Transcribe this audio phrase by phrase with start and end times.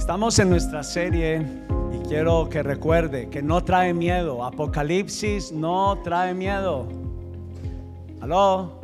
[0.00, 1.46] Estamos en nuestra serie
[1.92, 4.42] y quiero que recuerde que no trae miedo.
[4.42, 6.88] Apocalipsis no trae miedo.
[8.22, 8.80] Aló,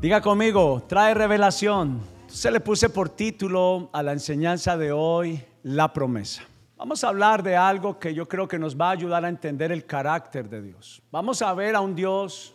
[0.00, 2.00] diga conmigo, trae revelación.
[2.28, 6.44] Se le puse por título a la enseñanza de hoy, la promesa.
[6.76, 9.72] Vamos a hablar de algo que yo creo que nos va a ayudar a entender
[9.72, 11.02] el carácter de Dios.
[11.10, 12.54] Vamos a ver a un Dios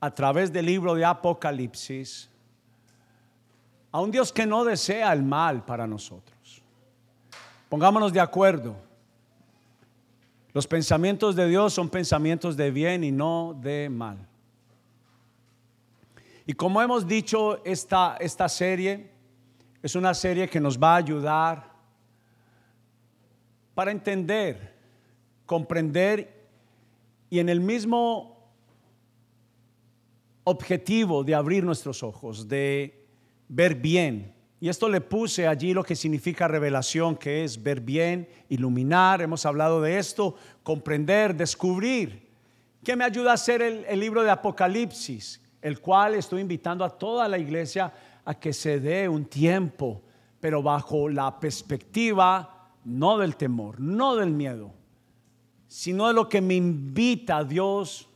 [0.00, 2.30] a través del libro de Apocalipsis,
[3.90, 6.29] a un Dios que no desea el mal para nosotros.
[7.70, 8.76] Pongámonos de acuerdo.
[10.52, 14.26] Los pensamientos de Dios son pensamientos de bien y no de mal.
[16.44, 19.12] Y como hemos dicho, esta, esta serie
[19.84, 21.70] es una serie que nos va a ayudar
[23.72, 24.74] para entender,
[25.46, 26.48] comprender
[27.30, 28.50] y en el mismo
[30.42, 33.06] objetivo de abrir nuestros ojos, de
[33.48, 34.39] ver bien.
[34.62, 39.22] Y esto le puse allí lo que significa revelación, que es ver bien, iluminar.
[39.22, 42.28] Hemos hablado de esto, comprender, descubrir.
[42.84, 45.40] ¿Qué me ayuda a hacer el, libro de Apocalipsis?
[45.62, 47.90] El cual estoy invitando a toda la iglesia
[48.22, 50.02] a que se dé un tiempo,
[50.40, 54.74] pero bajo la perspectiva no del temor, no del miedo,
[55.68, 58.08] sino de lo que me invita a Dios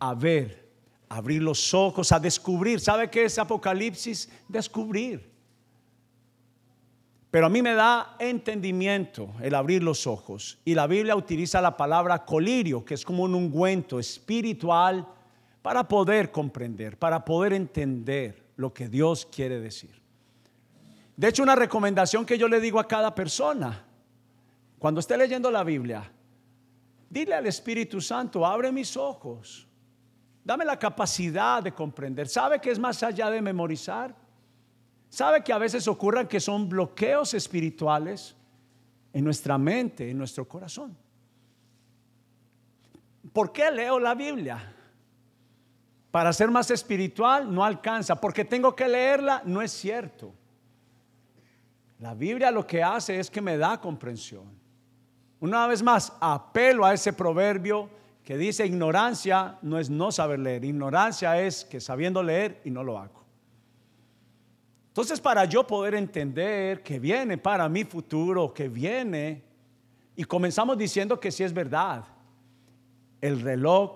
[0.00, 0.68] a ver,
[1.08, 2.80] a abrir los ojos, a descubrir.
[2.80, 4.28] ¿Sabe qué es Apocalipsis?
[4.48, 5.37] Descubrir.
[7.38, 10.58] Pero a mí me da entendimiento el abrir los ojos.
[10.64, 15.06] Y la Biblia utiliza la palabra colirio, que es como un ungüento espiritual
[15.62, 20.02] para poder comprender, para poder entender lo que Dios quiere decir.
[21.16, 23.84] De hecho, una recomendación que yo le digo a cada persona,
[24.76, 26.10] cuando esté leyendo la Biblia,
[27.08, 29.64] dile al Espíritu Santo, abre mis ojos,
[30.42, 32.26] dame la capacidad de comprender.
[32.26, 34.27] ¿Sabe que es más allá de memorizar?
[35.08, 38.36] ¿Sabe que a veces ocurran que son bloqueos espirituales
[39.12, 40.96] en nuestra mente, en nuestro corazón?
[43.32, 44.74] ¿Por qué leo la Biblia?
[46.10, 50.32] Para ser más espiritual no alcanza, porque tengo que leerla, no es cierto.
[51.98, 54.58] La Biblia lo que hace es que me da comprensión.
[55.40, 57.90] Una vez más, apelo a ese proverbio
[58.24, 62.82] que dice ignorancia no es no saber leer, ignorancia es que sabiendo leer y no
[62.82, 63.24] lo hago.
[64.98, 69.44] Entonces, para yo poder entender que viene para mi futuro, que viene,
[70.16, 72.04] y comenzamos diciendo que si es verdad,
[73.20, 73.92] el reloj,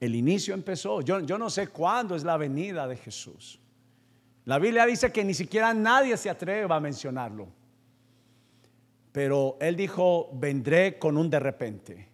[0.00, 1.02] el inicio empezó.
[1.02, 3.60] Yo, yo no sé cuándo es la venida de Jesús.
[4.44, 7.46] La Biblia dice que ni siquiera nadie se atreva a mencionarlo.
[9.12, 12.08] Pero Él dijo, vendré con un de repente.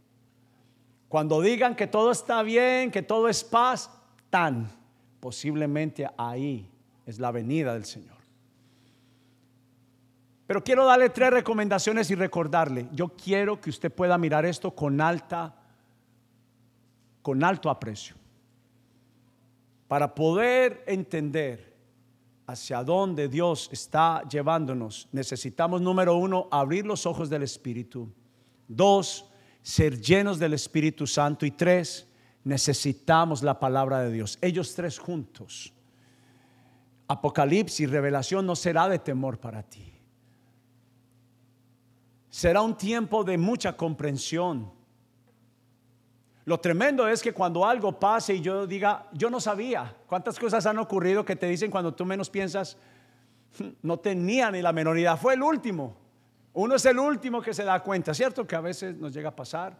[1.09, 3.91] Cuando digan que todo está bien, que todo es paz,
[4.29, 4.71] tan
[5.21, 6.71] posiblemente ahí
[7.11, 8.17] es la venida del Señor.
[10.47, 15.01] Pero quiero darle tres recomendaciones y recordarle, yo quiero que usted pueda mirar esto con
[15.01, 15.57] alta
[17.23, 18.17] con alto aprecio.
[19.89, 21.77] Para poder entender
[22.47, 28.09] hacia dónde Dios está llevándonos, necesitamos, número uno, abrir los ojos del Espíritu.
[28.67, 29.27] Dos,
[29.63, 31.45] ser llenos del Espíritu Santo.
[31.45, 32.09] Y tres,
[32.45, 34.39] necesitamos la palabra de Dios.
[34.41, 35.73] Ellos tres juntos.
[37.11, 39.93] Apocalipsis, revelación no será de temor para ti.
[42.29, 44.71] Será un tiempo de mucha comprensión.
[46.45, 50.65] Lo tremendo es que cuando algo pase y yo diga, yo no sabía, cuántas cosas
[50.67, 52.77] han ocurrido que te dicen cuando tú menos piensas,
[53.83, 55.97] no tenía ni la menor idea, fue el último.
[56.53, 58.47] Uno es el último que se da cuenta, ¿cierto?
[58.47, 59.77] Que a veces nos llega a pasar.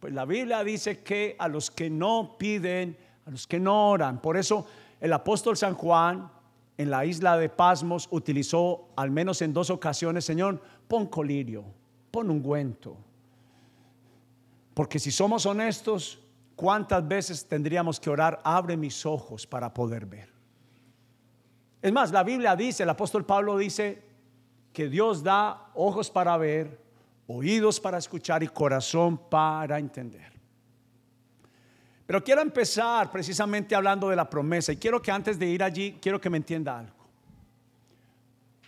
[0.00, 4.20] Pues la Biblia dice que a los que no piden, a los que no oran,
[4.20, 4.66] por eso
[5.00, 6.34] el apóstol San Juan
[6.76, 11.64] en la isla de Pasmos utilizó al menos en dos ocasiones, Señor, pon colirio,
[12.10, 12.96] pon ungüento.
[14.74, 16.18] Porque si somos honestos,
[16.56, 20.28] ¿cuántas veces tendríamos que orar, abre mis ojos para poder ver?
[21.80, 24.02] Es más, la Biblia dice, el apóstol Pablo dice
[24.72, 26.80] que Dios da ojos para ver,
[27.28, 30.33] oídos para escuchar y corazón para entender.
[32.06, 35.98] Pero quiero empezar precisamente hablando de la promesa y quiero que antes de ir allí,
[36.00, 37.04] quiero que me entienda algo.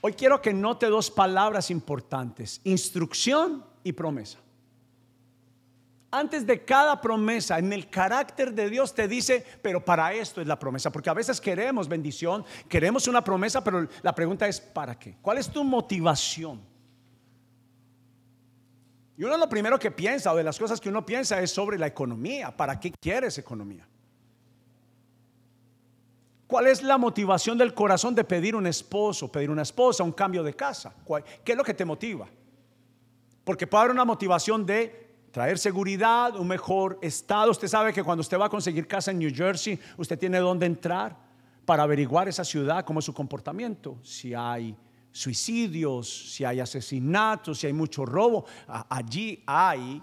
[0.00, 4.38] Hoy quiero que note dos palabras importantes, instrucción y promesa.
[6.10, 10.46] Antes de cada promesa, en el carácter de Dios te dice, pero para esto es
[10.46, 14.98] la promesa, porque a veces queremos bendición, queremos una promesa, pero la pregunta es, ¿para
[14.98, 15.16] qué?
[15.20, 16.75] ¿Cuál es tu motivación?
[19.18, 21.78] Y uno lo primero que piensa, o de las cosas que uno piensa, es sobre
[21.78, 22.54] la economía.
[22.54, 23.86] ¿Para qué quieres economía?
[26.46, 30.42] ¿Cuál es la motivación del corazón de pedir un esposo, pedir una esposa, un cambio
[30.42, 30.94] de casa?
[31.42, 32.28] ¿Qué es lo que te motiva?
[33.42, 37.50] Porque puede haber una motivación de traer seguridad, un mejor estado.
[37.50, 40.66] Usted sabe que cuando usted va a conseguir casa en New Jersey, usted tiene dónde
[40.66, 41.16] entrar
[41.64, 44.76] para averiguar esa ciudad, cómo es su comportamiento, si hay
[45.16, 48.44] suicidios, si hay asesinatos, si hay mucho robo.
[48.66, 50.02] Allí hay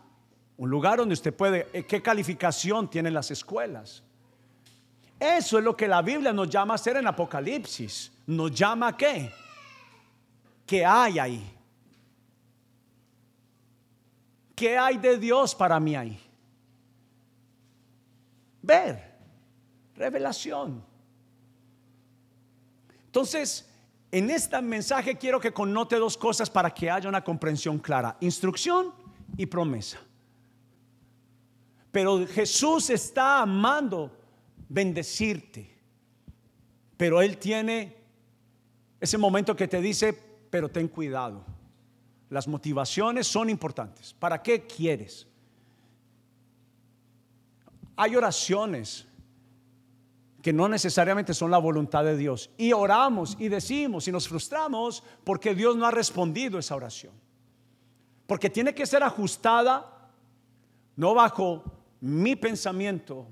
[0.57, 4.03] un lugar donde usted puede, eh, ¿qué calificación tienen las escuelas?
[5.19, 8.11] Eso es lo que la Biblia nos llama a hacer en Apocalipsis.
[8.25, 9.31] ¿Nos llama a qué?
[10.65, 11.57] ¿Qué hay ahí?
[14.55, 16.19] ¿Qué hay de Dios para mí ahí?
[18.63, 19.15] Ver,
[19.95, 20.83] revelación.
[23.05, 23.72] Entonces,
[24.13, 28.15] en este mensaje quiero que connote dos cosas para que haya una comprensión clara.
[28.19, 28.93] Instrucción
[29.35, 29.97] y promesa.
[31.91, 34.15] Pero Jesús está amando
[34.69, 35.67] bendecirte.
[36.95, 37.97] Pero Él tiene
[38.99, 40.13] ese momento que te dice,
[40.51, 41.43] pero ten cuidado.
[42.29, 44.13] Las motivaciones son importantes.
[44.13, 45.25] ¿Para qué quieres?
[47.95, 49.07] Hay oraciones
[50.43, 52.51] que no necesariamente son la voluntad de Dios.
[52.57, 57.13] Y oramos y decimos y nos frustramos porque Dios no ha respondido esa oración.
[58.27, 60.11] Porque tiene que ser ajustada
[60.95, 61.63] no bajo
[62.01, 63.25] mi pensamiento,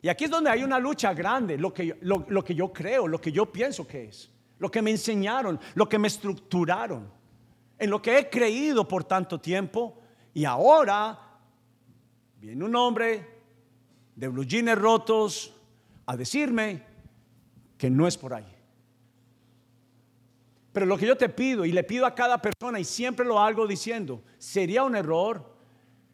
[0.00, 3.20] y aquí es donde hay una lucha grande, lo que, lo, que yo creo, lo
[3.20, 7.10] que yo pienso que es, lo que me enseñaron, lo que me estructuraron,
[7.78, 9.98] en lo que he creído por tanto tiempo.
[10.34, 11.18] Y ahora
[12.40, 13.38] viene un hombre
[14.14, 15.52] de blue jeans rotos
[16.08, 16.82] a decirme
[17.76, 18.50] que no es por ahí.
[20.72, 23.38] Pero lo que yo te pido y le pido a cada persona y siempre lo
[23.38, 25.54] hago diciendo, sería un error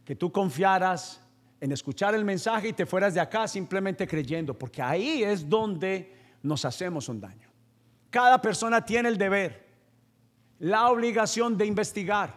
[0.04, 1.20] que tú confiaras
[1.60, 6.12] en escuchar el mensaje y te fueras de acá simplemente creyendo, porque ahí es donde
[6.42, 7.48] nos hacemos un daño.
[8.10, 9.64] Cada persona tiene el deber,
[10.58, 12.36] la obligación de investigar.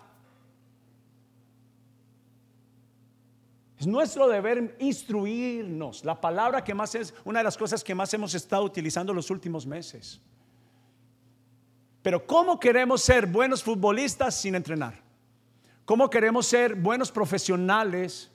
[3.80, 6.04] Es nuestro deber instruirnos.
[6.04, 9.30] La palabra que más es una de las cosas que más hemos estado utilizando los
[9.30, 10.20] últimos meses.
[12.02, 15.02] Pero ¿cómo queremos ser buenos futbolistas sin entrenar?
[15.86, 18.32] ¿Cómo queremos ser buenos profesionales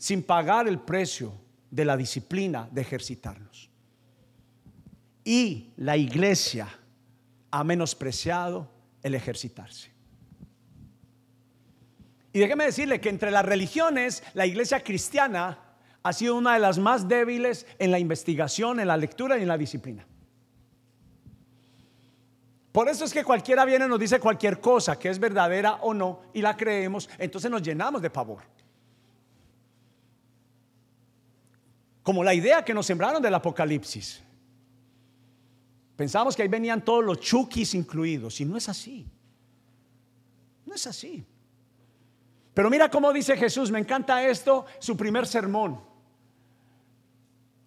[0.00, 1.34] sin pagar el precio
[1.70, 3.70] de la disciplina de ejercitarnos.
[5.22, 6.68] Y la iglesia
[7.50, 8.66] ha menospreciado
[9.02, 9.89] el ejercitarse.
[12.32, 15.58] Y déjeme decirle que entre las religiones, la iglesia cristiana
[16.02, 19.48] ha sido una de las más débiles en la investigación, en la lectura y en
[19.48, 20.06] la disciplina.
[22.72, 25.92] Por eso es que cualquiera viene y nos dice cualquier cosa que es verdadera o
[25.92, 28.42] no y la creemos, entonces nos llenamos de pavor.
[32.02, 34.20] como la idea que nos sembraron del Apocalipsis.
[35.96, 39.06] Pensamos que ahí venían todos los chukis incluidos y no es así.
[40.66, 41.24] No es así.
[42.60, 45.80] Pero mira cómo dice Jesús, me encanta esto, su primer sermón.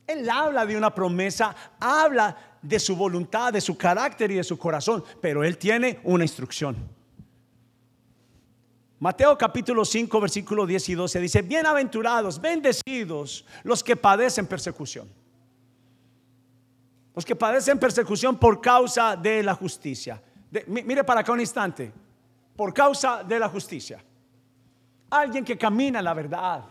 [0.06, 4.56] Él habla de una promesa, habla de su voluntad, de su carácter y de su
[4.56, 6.78] corazón, pero él tiene una instrucción.
[9.00, 15.10] Mateo capítulo 5, versículo 10 y 12 dice, bienaventurados, bendecidos los que padecen persecución.
[17.16, 20.22] Los que padecen persecución por causa de la justicia.
[20.68, 21.92] mire para acá un instante.
[22.56, 24.00] Por causa de la justicia.
[25.14, 26.64] Alguien que camina la verdad.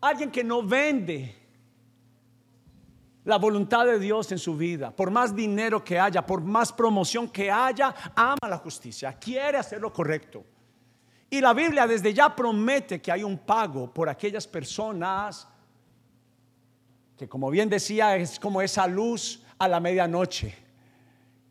[0.00, 1.36] Alguien que no vende
[3.24, 4.90] la voluntad de Dios en su vida.
[4.90, 9.12] Por más dinero que haya, por más promoción que haya, ama la justicia.
[9.12, 10.42] Quiere hacer lo correcto.
[11.28, 15.46] Y la Biblia desde ya promete que hay un pago por aquellas personas
[17.18, 20.56] que como bien decía es como esa luz a la medianoche.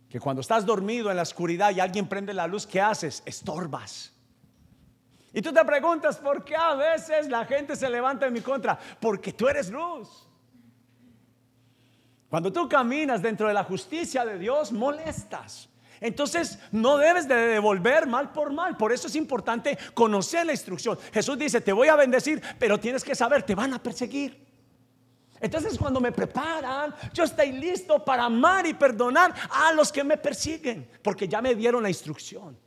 [0.09, 3.21] Que cuando estás dormido en la oscuridad y alguien prende la luz, ¿qué haces?
[3.23, 4.11] Estorbas.
[5.33, 8.77] Y tú te preguntas, ¿por qué a veces la gente se levanta en mi contra?
[8.99, 10.27] Porque tú eres luz.
[12.29, 15.69] Cuando tú caminas dentro de la justicia de Dios, molestas.
[15.99, 18.75] Entonces no debes de devolver mal por mal.
[18.75, 20.97] Por eso es importante conocer la instrucción.
[21.13, 24.45] Jesús dice, te voy a bendecir, pero tienes que saber, te van a perseguir.
[25.39, 30.17] Entonces cuando me preparan, yo estoy listo para amar y perdonar a los que me
[30.17, 32.57] persiguen, porque ya me dieron la instrucción.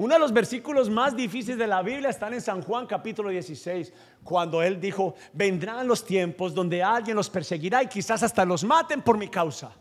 [0.00, 3.92] Uno de los versículos más difíciles de la Biblia están en San Juan capítulo 16,
[4.24, 9.02] cuando él dijo, vendrán los tiempos donde alguien los perseguirá y quizás hasta los maten
[9.02, 9.72] por mi causa.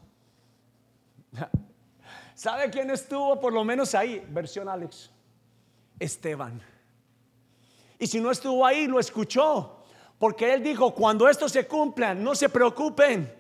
[2.36, 4.22] ¿Sabe quién estuvo por lo menos ahí?
[4.30, 5.10] Versión Alex.
[5.98, 6.62] Esteban.
[7.98, 9.86] Y si no estuvo ahí, lo escuchó.
[10.18, 13.39] Porque Él dijo, cuando esto se cumpla, no se preocupen.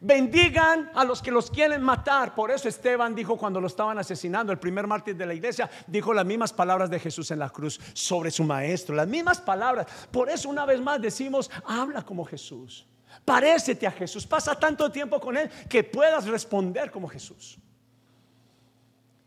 [0.00, 2.34] Bendigan a los que los quieren matar.
[2.34, 6.14] Por eso Esteban dijo cuando lo estaban asesinando, el primer mártir de la iglesia, dijo
[6.14, 8.94] las mismas palabras de Jesús en la cruz sobre su maestro.
[8.94, 9.86] Las mismas palabras.
[10.12, 12.86] Por eso una vez más decimos, habla como Jesús.
[13.24, 14.24] Parécete a Jesús.
[14.24, 17.58] Pasa tanto tiempo con Él que puedas responder como Jesús.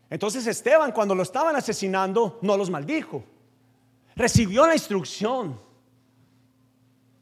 [0.08, 3.24] Entonces Esteban cuando lo estaban asesinando no los maldijo.
[4.16, 5.58] Recibió la instrucción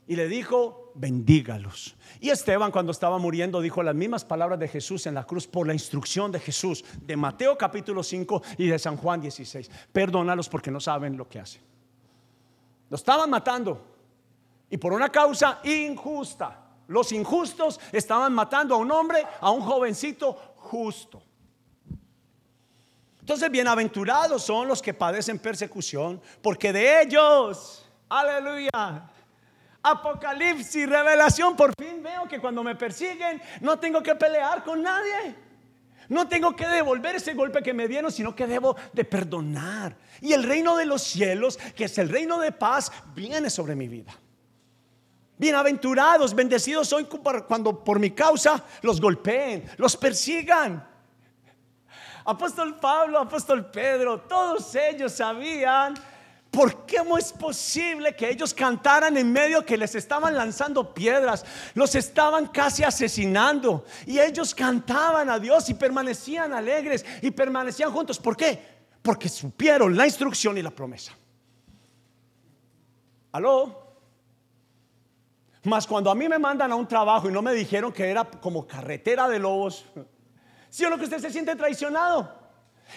[0.07, 1.97] y le dijo, bendígalos.
[2.21, 5.67] Y Esteban cuando estaba muriendo dijo las mismas palabras de Jesús en la cruz por
[5.67, 9.71] la instrucción de Jesús de Mateo capítulo 5 y de San Juan 16.
[9.93, 11.63] Perdónalos porque no saben lo que hacen.
[12.89, 13.81] Lo estaban matando
[14.69, 16.59] y por una causa injusta.
[16.89, 21.23] Los injustos estaban matando a un hombre, a un jovencito justo.
[23.21, 29.09] Entonces, bienaventurados son los que padecen persecución, porque de ellos, aleluya,
[29.83, 35.35] Apocalipsis, revelación, por fin veo que cuando me persiguen no tengo que pelear con nadie.
[36.09, 39.97] No tengo que devolver ese golpe que me dieron, sino que debo de perdonar.
[40.21, 43.87] Y el reino de los cielos, que es el reino de paz, viene sobre mi
[43.87, 44.13] vida.
[45.39, 47.05] Bienaventurados, bendecidos soy
[47.47, 50.87] cuando por mi causa los golpeen, los persigan.
[52.25, 55.95] Apóstol Pablo, apóstol Pedro, todos ellos sabían
[56.51, 61.45] ¿Por qué no es posible que ellos cantaran en medio que les estaban lanzando piedras?
[61.75, 63.85] Los estaban casi asesinando.
[64.05, 68.19] Y ellos cantaban a Dios y permanecían alegres y permanecían juntos.
[68.19, 68.61] ¿Por qué?
[69.01, 71.13] Porque supieron la instrucción y la promesa.
[73.31, 73.95] ¿Aló?
[75.63, 78.25] Más cuando a mí me mandan a un trabajo y no me dijeron que era
[78.25, 79.85] como carretera de lobos.
[80.69, 82.35] ¿Sí o no que usted se siente traicionado?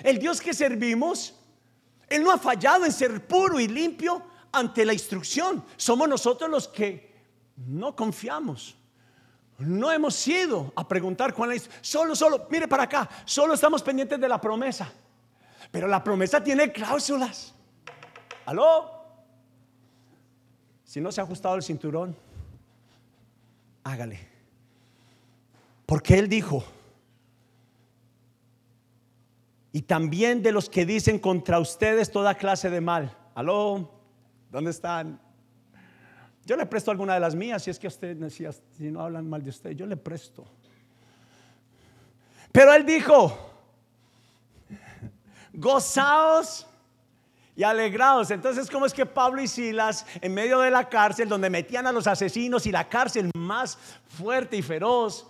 [0.01, 1.35] El Dios que servimos
[2.15, 5.63] él no ha fallado en ser puro y limpio ante la instrucción.
[5.75, 7.11] Somos nosotros los que
[7.57, 8.75] no confiamos.
[9.57, 11.69] No hemos ido a preguntar cuál es.
[11.81, 13.09] Solo, solo, mire para acá.
[13.25, 14.91] Solo estamos pendientes de la promesa.
[15.71, 17.53] Pero la promesa tiene cláusulas.
[18.45, 18.91] ¿Aló?
[20.83, 22.15] Si no se ha ajustado el cinturón,
[23.83, 24.27] hágale.
[25.87, 26.63] Porque Él dijo,
[29.75, 33.17] y también de los que dicen contra ustedes toda clase de mal.
[33.33, 33.89] Aló,
[34.51, 35.19] ¿dónde están?
[36.45, 39.27] Yo le presto alguna de las mías, si es que usted decía, si no hablan
[39.27, 40.45] mal de usted, yo le presto.
[42.51, 43.35] Pero él dijo,
[45.53, 46.67] gozaos
[47.55, 48.29] y alegraos.
[48.29, 51.91] Entonces, ¿cómo es que Pablo y Silas, en medio de la cárcel, donde metían a
[51.91, 55.27] los asesinos y la cárcel más fuerte y feroz,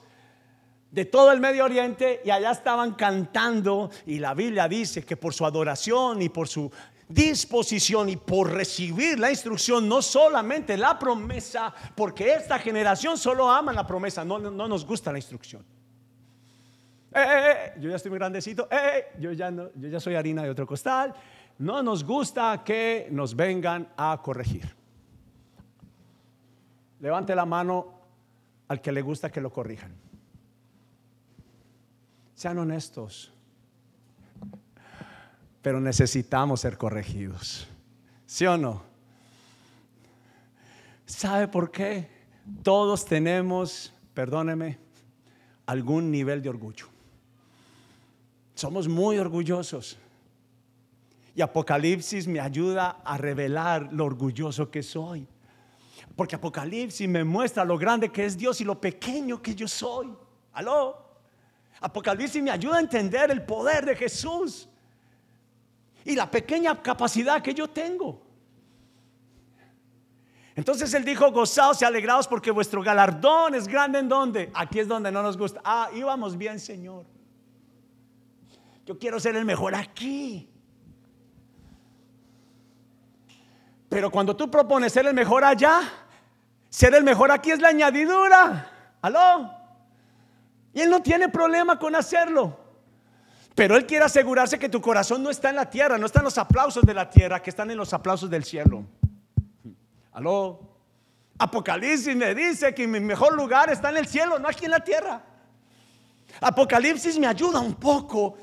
[0.93, 5.33] de todo el Medio Oriente y allá estaban cantando y la Biblia dice que por
[5.33, 6.71] su adoración y por su
[7.09, 13.73] disposición y por recibir la instrucción, no solamente la promesa, porque esta generación solo ama
[13.73, 15.65] la promesa, no, no nos gusta la instrucción.
[17.11, 18.69] Eh, eh, eh, yo ya estoy muy grandecito,
[19.19, 21.15] yo, ya no, yo ya soy harina de otro costal,
[21.57, 24.75] no nos gusta que nos vengan a corregir.
[26.99, 27.99] Levante la mano
[28.67, 30.02] al que le gusta que lo corrijan.
[32.43, 33.31] Sean honestos.
[35.61, 37.65] Pero necesitamos ser corregidos.
[38.25, 38.83] ¿Sí o no?
[41.05, 42.09] ¿Sabe por qué?
[42.61, 44.77] Todos tenemos, perdóneme,
[45.67, 46.87] algún nivel de orgullo.
[48.55, 49.97] Somos muy orgullosos.
[51.35, 55.25] Y Apocalipsis me ayuda a revelar lo orgulloso que soy.
[56.17, 60.13] Porque Apocalipsis me muestra lo grande que es Dios y lo pequeño que yo soy.
[60.51, 61.12] ¿Aló?
[61.79, 64.69] Apocalipsis me ayuda a entender el poder de Jesús
[66.05, 68.21] y la pequeña capacidad que yo tengo.
[70.55, 74.51] Entonces él dijo, gozaos y alegraos porque vuestro galardón es grande en donde.
[74.53, 75.61] Aquí es donde no nos gusta.
[75.63, 77.05] Ah, íbamos bien, Señor.
[78.85, 80.49] Yo quiero ser el mejor aquí.
[83.89, 85.81] Pero cuando tú propones ser el mejor allá,
[86.69, 88.69] ser el mejor aquí es la añadidura.
[89.01, 89.62] ¿Aló?
[90.73, 92.59] Y Él no tiene problema con hacerlo.
[93.55, 96.37] Pero Él quiere asegurarse que tu corazón no está en la tierra, no están los
[96.37, 98.83] aplausos de la tierra, que están en los aplausos del cielo.
[100.11, 100.73] Aló.
[101.37, 104.79] Apocalipsis me dice que mi mejor lugar está en el cielo, no aquí en la
[104.79, 105.23] tierra.
[106.41, 108.37] Apocalipsis me ayuda un poco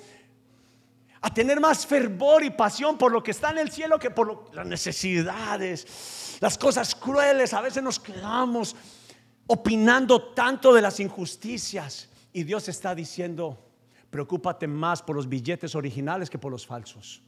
[1.22, 4.54] a tener más fervor y pasión por lo que está en el cielo que por
[4.54, 7.52] las necesidades, las cosas crueles.
[7.52, 8.75] A veces nos quedamos
[9.46, 12.10] opinando tanto de las injusticias.
[12.32, 13.58] Y Dios está diciendo,
[14.10, 17.22] preocúpate más por los billetes originales que por los falsos.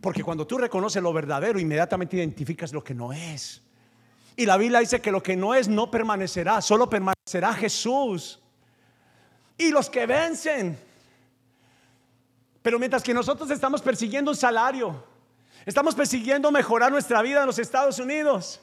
[0.00, 3.62] Porque cuando tú reconoces lo verdadero, inmediatamente identificas lo que no es.
[4.36, 8.40] Y la Biblia dice que lo que no es no permanecerá, solo permanecerá Jesús.
[9.56, 10.78] Y los que vencen.
[12.62, 15.04] Pero mientras que nosotros estamos persiguiendo un salario,
[15.66, 18.60] estamos persiguiendo mejorar nuestra vida en los Estados Unidos.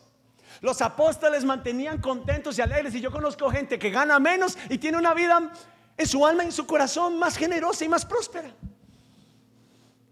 [0.62, 2.96] Los apóstoles mantenían contentos y alegres.
[2.96, 5.52] Y yo conozco gente que gana menos y tiene una vida
[5.98, 8.52] en su alma y en su corazón más generosa y más próspera.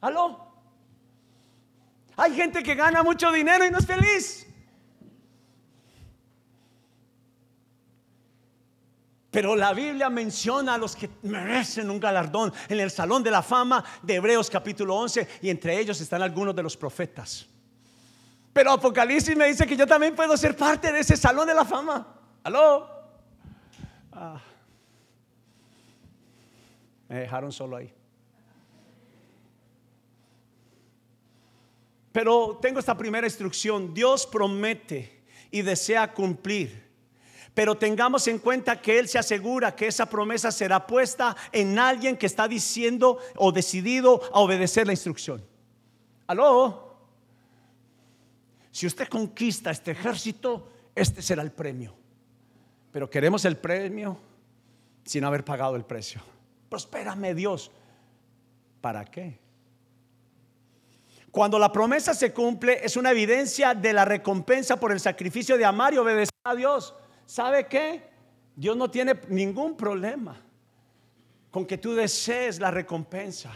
[0.01, 0.53] ¿Aló?
[2.15, 4.47] Hay gente que gana mucho dinero y no es feliz.
[9.31, 13.41] Pero la Biblia menciona a los que merecen un galardón en el Salón de la
[13.41, 17.47] Fama de Hebreos capítulo 11 y entre ellos están algunos de los profetas.
[18.53, 21.65] Pero Apocalipsis me dice que yo también puedo ser parte de ese Salón de la
[21.65, 22.15] Fama.
[22.43, 22.87] ¿Aló?
[24.11, 24.39] Ah.
[27.09, 27.91] Me dejaron solo ahí.
[32.11, 33.93] Pero tengo esta primera instrucción.
[33.93, 36.83] Dios promete y desea cumplir
[37.53, 42.17] pero tengamos en cuenta que Él se asegura que esa promesa será puesta en alguien
[42.17, 45.45] que está diciendo o decidido a obedecer la instrucción.
[46.25, 46.92] ¿Aló?
[48.73, 51.93] Si usted conquista este ejército, este será el premio.
[52.91, 54.17] Pero queremos el premio
[55.05, 56.21] sin haber pagado el precio.
[56.69, 57.69] Prospérame Dios.
[58.81, 59.39] ¿Para qué?
[61.29, 65.65] Cuando la promesa se cumple es una evidencia de la recompensa por el sacrificio de
[65.65, 66.95] amar y obedecer a Dios.
[67.27, 68.01] ¿sabe qué?
[68.55, 70.41] Dios no tiene ningún problema
[71.51, 73.51] con que tú desees la recompensa.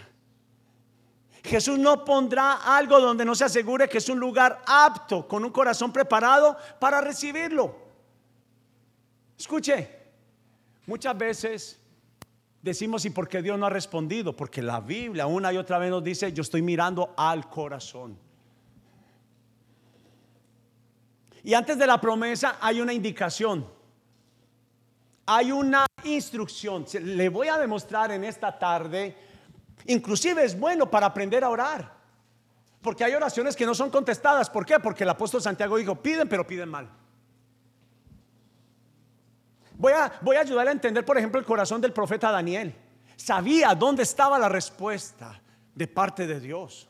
[1.48, 5.51] Jesús no pondrá algo donde no se asegure que es un lugar apto, con un
[5.51, 7.75] corazón preparado para recibirlo.
[9.38, 9.89] Escuche,
[10.86, 11.80] muchas veces
[12.62, 14.36] decimos, ¿y por qué Dios no ha respondido?
[14.36, 18.20] Porque la Biblia una y otra vez nos dice, yo estoy mirando al corazón.
[21.44, 23.66] Y antes de la promesa hay una indicación.
[25.27, 26.86] Hay una instrucción.
[27.01, 29.16] Le voy a demostrar en esta tarde.
[29.88, 31.97] Inclusive es bueno para aprender a orar.
[32.82, 34.50] Porque hay oraciones que no son contestadas.
[34.50, 34.80] ¿Por qué?
[34.80, 36.89] Porque el apóstol Santiago dijo, piden pero piden mal.
[39.78, 42.76] Voy a, voy a ayudar a entender, por ejemplo, el corazón del profeta Daniel.
[43.15, 45.41] Sabía dónde estaba la respuesta
[45.73, 46.89] de parte de Dios.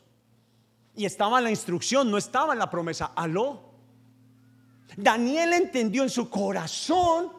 [0.94, 3.12] Y estaba en la instrucción, no estaba en la promesa.
[3.14, 3.68] Aló.
[4.96, 7.37] Daniel entendió en su corazón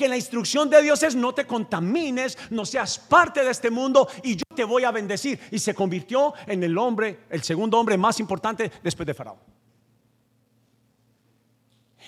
[0.00, 4.08] que la instrucción de Dios es no te contamines, no seas parte de este mundo
[4.22, 5.38] y yo te voy a bendecir.
[5.50, 9.36] Y se convirtió en el hombre, el segundo hombre más importante después de Faraón.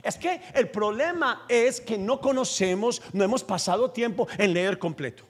[0.03, 5.25] Es que el problema es que no conocemos, no hemos pasado tiempo en leer completo.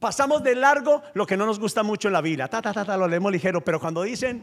[0.00, 2.48] Pasamos de largo lo que no nos gusta mucho en la vida.
[2.48, 4.42] Ta, ta, ta, lo leemos ligero, pero cuando dicen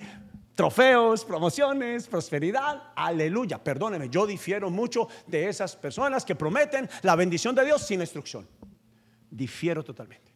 [0.59, 2.91] trofeos, promociones, prosperidad.
[2.93, 3.63] Aleluya.
[3.63, 8.45] Perdóneme, yo difiero mucho de esas personas que prometen la bendición de Dios sin instrucción.
[9.31, 10.33] Difiero totalmente.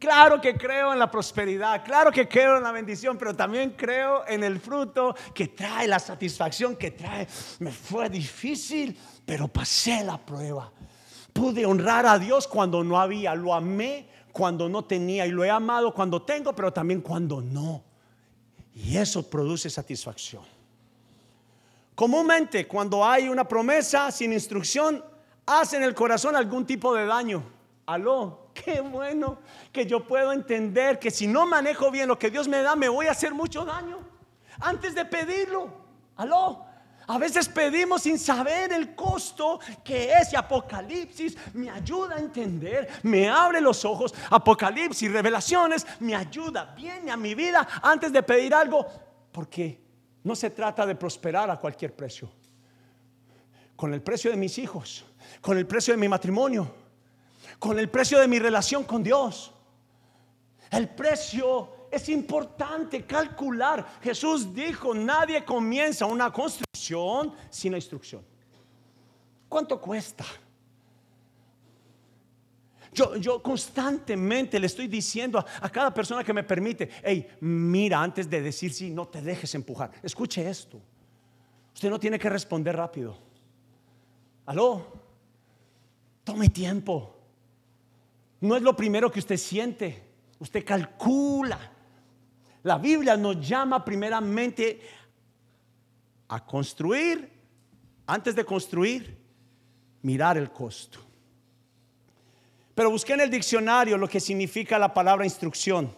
[0.00, 4.26] Claro que creo en la prosperidad, claro que creo en la bendición, pero también creo
[4.26, 7.28] en el fruto que trae la satisfacción que trae.
[7.60, 10.72] Me fue difícil, pero pasé la prueba.
[11.32, 15.50] Pude honrar a Dios cuando no había, lo amé cuando no tenía y lo he
[15.50, 17.87] amado cuando tengo, pero también cuando no.
[18.84, 20.42] Y eso produce satisfacción.
[21.94, 25.04] Comúnmente cuando hay una promesa sin instrucción,
[25.44, 27.42] hace en el corazón algún tipo de daño.
[27.86, 29.38] Aló, qué bueno
[29.72, 32.88] que yo puedo entender que si no manejo bien lo que Dios me da, me
[32.88, 33.98] voy a hacer mucho daño
[34.60, 35.72] antes de pedirlo.
[36.16, 36.64] Aló,
[37.08, 43.28] a veces pedimos sin saber el costo que ese Apocalipsis me ayuda a entender, me
[43.30, 44.14] abre los ojos.
[44.28, 48.86] Apocalipsis, revelaciones, me ayuda, viene a mi vida antes de pedir algo,
[49.32, 49.80] porque
[50.22, 52.30] no se trata de prosperar a cualquier precio.
[53.74, 55.06] Con el precio de mis hijos,
[55.40, 56.70] con el precio de mi matrimonio,
[57.58, 59.54] con el precio de mi relación con Dios.
[60.70, 63.86] El precio es importante calcular.
[64.02, 68.22] Jesús dijo, nadie comienza una construcción sin la instrucción.
[69.48, 70.24] ¿Cuánto cuesta?
[72.92, 78.40] Yo, constantemente le estoy diciendo a, cada persona que me permite, hey, mira, antes de
[78.42, 79.92] decir sí, no te dejes empujar.
[80.02, 80.80] Escuche esto.
[81.74, 83.16] Usted no tiene que responder rápido.
[84.46, 84.84] Aló,
[86.24, 87.14] tome tiempo.
[88.40, 90.02] No es lo primero que usted siente.
[90.40, 91.77] Usted calcula.
[92.68, 94.78] La Biblia nos llama primeramente
[96.28, 97.26] a construir,
[98.06, 99.16] antes de construir,
[100.02, 100.98] mirar el costo.
[102.74, 105.90] Pero busqué en el diccionario lo que significa la palabra instrucción.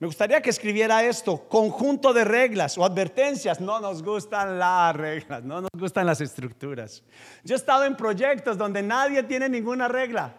[0.00, 3.60] Me gustaría que escribiera esto, conjunto de reglas o advertencias.
[3.60, 7.04] No nos gustan las reglas, no nos gustan las estructuras.
[7.44, 10.34] Yo he estado en proyectos donde nadie tiene ninguna regla.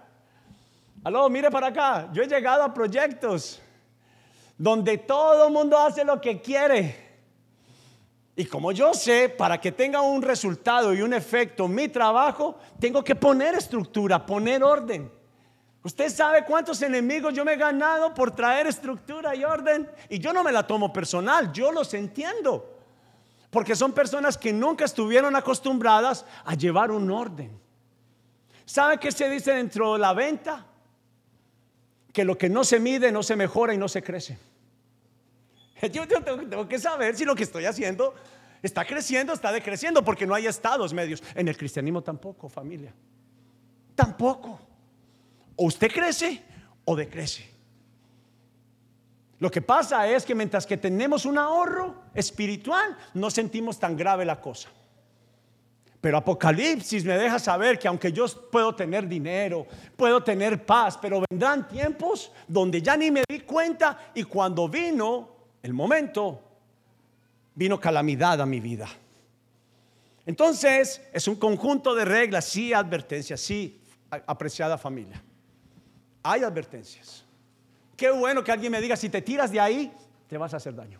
[1.05, 2.09] Aló, mire para acá.
[2.12, 3.62] Yo he llegado a proyectos
[4.59, 7.07] donde todo el mundo hace lo que quiere.
[8.35, 13.03] Y como yo sé, para que tenga un resultado y un efecto mi trabajo, tengo
[13.03, 15.11] que poner estructura, poner orden.
[15.81, 19.89] Usted sabe cuántos enemigos yo me he ganado por traer estructura y orden.
[20.09, 22.77] Y yo no me la tomo personal, yo los entiendo.
[23.49, 27.57] Porque son personas que nunca estuvieron acostumbradas a llevar un orden.
[28.65, 30.65] ¿Sabe qué se dice dentro de la venta?
[32.11, 34.48] Que lo que no se mide no se mejora y no se crece.
[35.91, 38.13] Yo tengo, que saber si lo que estoy haciendo
[38.61, 41.23] está creciendo, está decreciendo, porque no hay estados medios.
[41.35, 42.93] En el cristianismo tampoco, familia.
[43.95, 44.59] Tampoco.
[45.55, 46.43] O usted crece
[46.85, 47.49] o decrece.
[49.39, 54.25] Lo que pasa es que mientras que tenemos un ahorro espiritual, no sentimos tan grave
[54.25, 54.69] la cosa.
[56.01, 59.65] Pero Apocalipsis me deja saber que aunque yo puedo tener dinero,
[59.95, 65.38] puedo tener paz, pero vendrán tiempos donde ya ni me di cuenta y cuando vino
[65.61, 66.41] el momento,
[67.55, 68.87] vino calamidad a mi vida.
[70.25, 75.21] Entonces, es un conjunto de reglas, sí, advertencias, sí, apreciada familia
[76.23, 77.25] hay advertencias.
[77.95, 79.91] Qué bueno que alguien me diga, si te tiras de ahí,
[80.27, 80.99] te vas a hacer daño.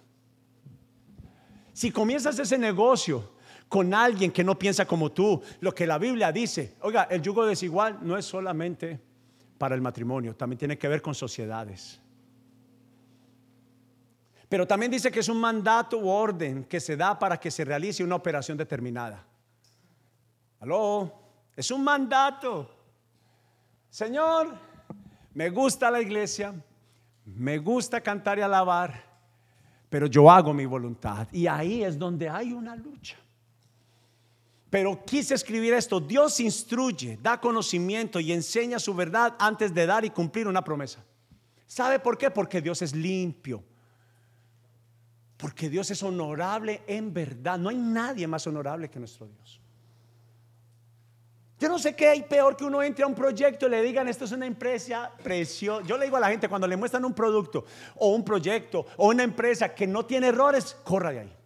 [1.74, 3.32] Si comienzas ese negocio
[3.68, 7.46] con alguien que no piensa como tú, lo que la Biblia dice, oiga, el yugo
[7.46, 9.00] desigual no es solamente
[9.58, 12.00] para el matrimonio, también tiene que ver con sociedades.
[14.50, 17.64] Pero también dice que es un mandato u orden que se da para que se
[17.64, 19.24] realice una operación determinada.
[20.60, 21.14] Aló,
[21.56, 22.70] es un mandato.
[23.92, 24.56] Señor,
[25.36, 26.54] me gusta la iglesia,
[27.26, 29.04] me gusta cantar y alabar,
[29.88, 31.28] pero yo hago mi voluntad.
[31.32, 33.18] Y ahí es donde hay una lucha.
[34.72, 40.06] Pero quise escribir esto, Dios instruye, da conocimiento y enseña su verdad antes de dar
[40.06, 41.04] y cumplir una promesa.
[41.68, 42.32] ¿Sabe por qué?
[42.32, 43.64] Porque Dios es limpio.
[45.40, 47.58] Porque Dios es honorable en verdad.
[47.58, 49.62] No hay nadie más honorable que nuestro Dios.
[51.58, 54.10] Yo no sé qué hay peor que uno entre a un proyecto y le digan
[54.10, 55.88] esto es una empresa preciosa.
[55.88, 57.64] Yo le digo a la gente cuando le muestran un producto
[57.96, 61.38] o un proyecto o una empresa que no tiene errores, corra de ahí.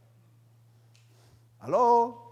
[1.60, 2.23] Aló.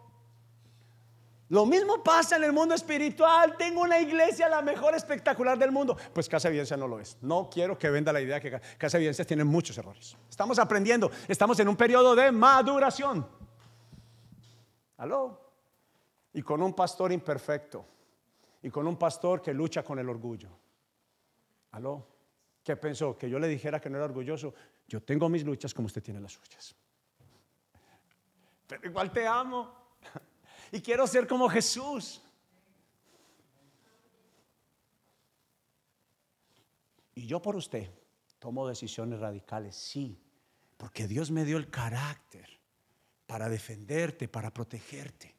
[1.52, 3.58] Lo mismo pasa en el mundo espiritual.
[3.58, 5.98] Tengo una iglesia la mejor espectacular del mundo.
[6.14, 7.18] Pues Casa Evidencia no lo es.
[7.20, 10.16] No quiero que venda la idea que Casa Evidencia tiene muchos errores.
[10.30, 11.12] Estamos aprendiendo.
[11.28, 13.28] Estamos en un periodo de maduración.
[14.96, 15.52] Aló
[16.32, 17.86] y con un pastor imperfecto
[18.64, 20.48] y con un pastor que lucha con el orgullo.
[21.72, 22.08] ¿Aló?
[22.64, 23.18] ¿Qué pensó?
[23.18, 24.54] Que yo le dijera que no era orgulloso.
[24.88, 26.74] Yo tengo mis luchas como usted tiene las suyas.
[28.68, 29.81] Pero igual te amo.
[30.72, 32.22] Y quiero ser como Jesús.
[37.14, 37.90] Y yo por usted
[38.40, 40.18] tomo decisiones radicales, sí,
[40.78, 42.48] porque Dios me dio el carácter
[43.28, 45.36] para defenderte, para protegerte.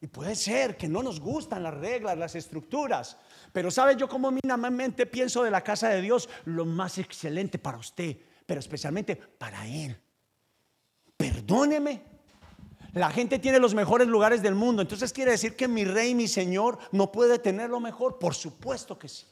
[0.00, 3.16] Y puede ser que no nos gustan las reglas, las estructuras,
[3.52, 7.78] pero sabe yo como mínimamente pienso de la casa de Dios lo más excelente para
[7.78, 9.96] usted, pero especialmente para Él.
[11.16, 12.11] Perdóneme.
[12.92, 16.28] La gente tiene los mejores lugares del mundo, entonces quiere decir que mi rey, mi
[16.28, 18.18] Señor, no puede tener lo mejor.
[18.18, 19.26] Por supuesto que sí.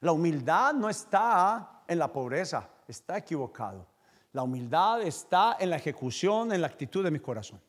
[0.00, 3.86] La humildad no está en la pobreza, está equivocado.
[4.32, 7.60] La humildad está en la ejecución, en la actitud de mi corazón.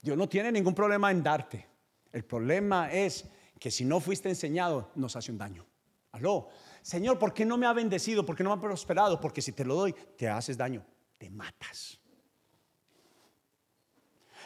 [0.00, 1.66] Dios no tiene ningún problema en darte.
[2.12, 3.24] El problema es
[3.58, 5.64] que si no fuiste enseñado, nos hace un daño.
[6.12, 6.48] Aló,
[6.82, 8.24] Señor, ¿por qué no me ha bendecido?
[8.24, 9.18] ¿Por qué no me ha prosperado?
[9.18, 10.84] Porque si te lo doy, te haces daño,
[11.16, 11.98] te matas.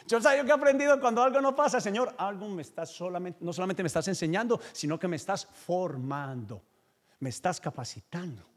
[0.07, 3.51] Yo sabía que he aprendido cuando algo no pasa, Señor, algo me estás solamente, no
[3.51, 6.63] solamente me estás enseñando, sino que me estás formando,
[7.19, 8.47] me estás capacitando.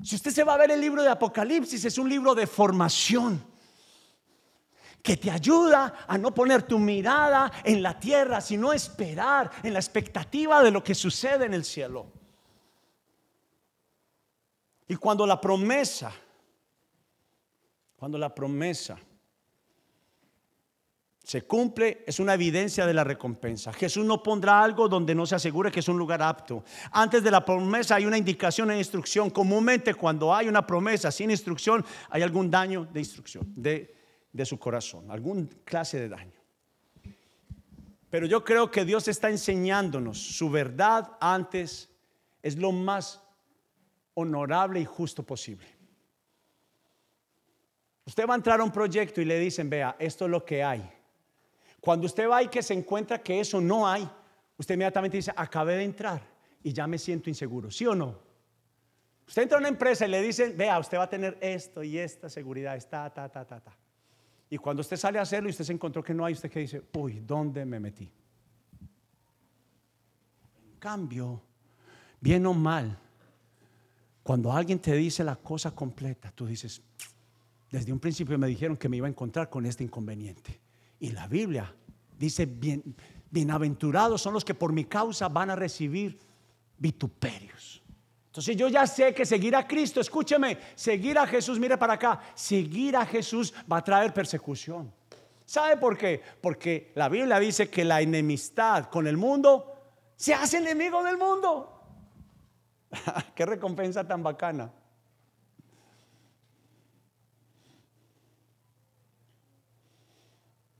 [0.00, 3.44] Si usted se va a ver el libro de Apocalipsis, es un libro de formación
[5.06, 9.78] que te ayuda a no poner tu mirada en la tierra, sino esperar en la
[9.78, 12.10] expectativa de lo que sucede en el cielo.
[14.88, 16.12] Y cuando la promesa,
[17.94, 18.98] cuando la promesa
[21.22, 23.72] se cumple, es una evidencia de la recompensa.
[23.72, 26.64] Jesús no pondrá algo donde no se asegure que es un lugar apto.
[26.90, 29.30] Antes de la promesa hay una indicación e instrucción.
[29.30, 33.94] Comúnmente cuando hay una promesa sin instrucción, hay algún daño de instrucción, de,
[34.36, 36.40] de su corazón, algún clase de daño.
[38.10, 41.90] Pero yo creo que Dios está enseñándonos su verdad antes
[42.42, 43.22] es lo más
[44.14, 45.66] honorable y justo posible.
[48.04, 50.62] Usted va a entrar a un proyecto y le dicen, vea, esto es lo que
[50.62, 50.88] hay.
[51.80, 54.08] Cuando usted va y que se encuentra que eso no hay,
[54.56, 56.22] usted inmediatamente dice, acabé de entrar
[56.62, 58.18] y ya me siento inseguro, ¿sí o no?
[59.26, 61.98] Usted entra a una empresa y le dicen, vea, usted va a tener esto y
[61.98, 63.76] esta seguridad, está, ta, ta, ta, ta.
[64.48, 66.60] Y cuando usted sale a hacerlo y usted se encontró que no hay, usted que
[66.60, 68.10] dice, uy, ¿dónde me metí?
[70.72, 71.42] En cambio,
[72.20, 72.96] bien o mal,
[74.22, 76.82] cuando alguien te dice la cosa completa, tú dices,
[77.70, 80.60] desde un principio me dijeron que me iba a encontrar con este inconveniente.
[81.00, 81.74] Y la Biblia
[82.18, 82.82] dice, bien,
[83.30, 86.18] bienaventurados son los que por mi causa van a recibir
[86.78, 87.82] vituperios.
[88.36, 92.20] Entonces yo ya sé que seguir a Cristo, escúcheme, seguir a Jesús, mire para acá,
[92.34, 94.92] seguir a Jesús va a traer persecución.
[95.46, 96.20] ¿Sabe por qué?
[96.42, 99.72] Porque la Biblia dice que la enemistad con el mundo
[100.16, 101.80] se hace enemigo del mundo.
[103.34, 104.70] Qué recompensa tan bacana.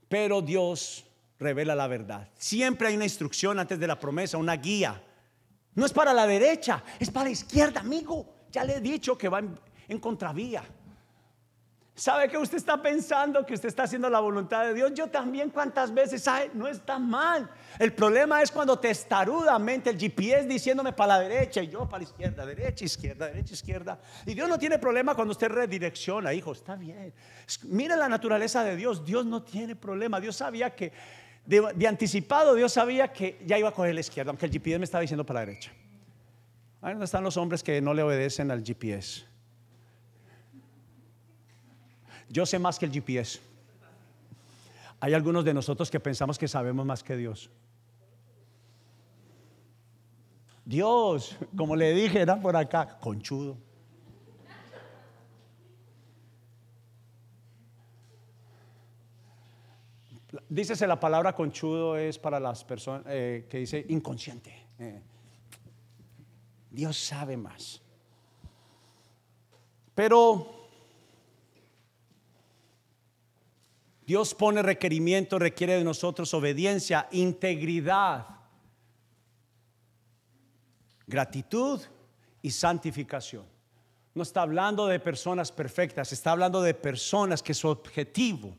[0.07, 1.07] Pero Dios
[1.39, 2.29] revela la verdad.
[2.37, 5.01] Siempre hay una instrucción antes de la promesa, una guía.
[5.77, 8.25] No es para la derecha, es para la izquierda, amigo.
[8.51, 9.43] Ya le he dicho que va
[9.87, 10.63] en, contravía.
[11.93, 14.91] ¿Sabe que usted está pensando que usted está haciendo la voluntad de Dios?
[14.95, 16.49] Yo también cuántas veces, ¿sabe?
[16.55, 17.47] No está mal.
[17.77, 22.09] El problema es cuando testarudamente el GPS diciéndome para la derecha y yo para la
[22.09, 23.99] izquierda, derecha, izquierda, derecha, izquierda.
[24.25, 27.13] Y Dios no tiene problema cuando usted redirecciona, hijo, está bien.
[27.65, 30.19] Mira la naturaleza de Dios, Dios no tiene problema.
[30.19, 30.91] Dios sabía que
[31.47, 34.85] de, anticipado Dios sabía que ya iba a coger la izquierda, aunque el GPS me
[34.85, 35.71] estaba diciendo para la derecha.
[36.81, 39.25] Ahí están los hombres que no le obedecen al GPS.
[42.29, 43.39] Yo sé más que el GPS.
[44.99, 47.49] Hay algunos de nosotros que pensamos que sabemos más que Dios.
[50.65, 53.57] Dios, como le dije, era por acá, conchudo.
[60.49, 64.67] Dícese la palabra conchudo es para las personas eh, que dice inconsciente.
[64.79, 65.01] Eh.
[66.69, 67.81] Dios sabe más.
[69.95, 70.69] Pero
[74.05, 78.27] Dios pone requerimiento, requiere de nosotros obediencia, integridad,
[81.07, 81.81] gratitud
[82.41, 83.45] y santificación.
[84.13, 88.55] No está hablando de personas perfectas, está hablando de personas que su objetivo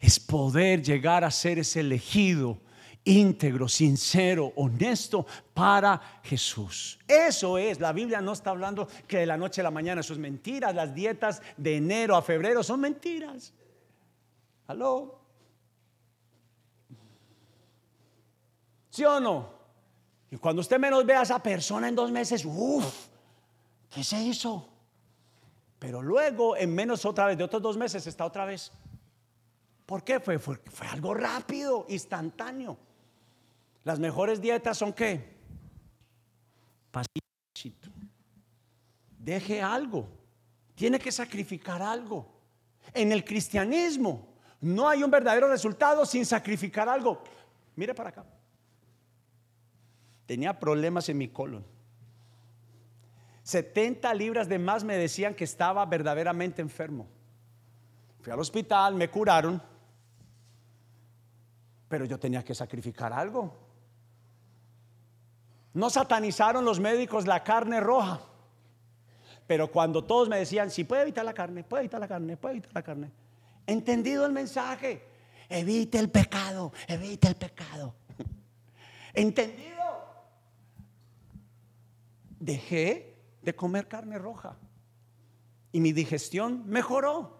[0.00, 2.58] es poder llegar a ser ese elegido
[3.04, 6.98] íntegro, sincero, honesto para Jesús.
[7.06, 10.12] Eso es, la Biblia no está hablando que de la noche a la mañana, eso
[10.12, 13.52] es mentira, las dietas de enero a febrero son mentiras.
[14.66, 15.18] ¿Aló?
[18.90, 19.60] ¿Sí o no?
[20.30, 23.08] Y cuando usted menos ve a esa persona en dos meses, uff,
[23.88, 24.68] ¿qué se hizo?
[25.78, 28.70] Pero luego, en menos otra vez, de otros dos meses, está otra vez
[29.90, 30.20] ¿Por qué?
[30.20, 32.78] Fue, fue, algo rápido, instantáneo.
[33.82, 35.34] Las mejores dietas son qué?
[36.92, 37.90] Pasito.
[39.18, 40.08] Deje algo.
[40.76, 42.24] Tiene que sacrificar algo.
[42.94, 44.28] En el cristianismo
[44.60, 47.24] no hay un verdadero resultado sin sacrificar algo.
[47.74, 48.24] Mire para acá.
[50.24, 51.66] Tenía problemas en mi colon.
[53.42, 57.08] 70 libras de más me decían que estaba verdaderamente enfermo.
[58.20, 59.69] Fui al hospital, me curaron
[61.90, 63.52] pero yo tenía que sacrificar algo.
[65.74, 68.20] No satanizaron los médicos la carne roja,
[69.48, 72.54] pero cuando todos me decían, si puede evitar la carne, puede evitar la carne, puede
[72.54, 73.10] evitar la carne,
[73.66, 75.04] entendido el mensaje,
[75.48, 77.96] evite el pecado, evite el pecado.
[79.12, 79.80] Entendido.
[82.38, 84.56] Dejé de comer carne roja
[85.72, 87.36] y mi digestión mejoró.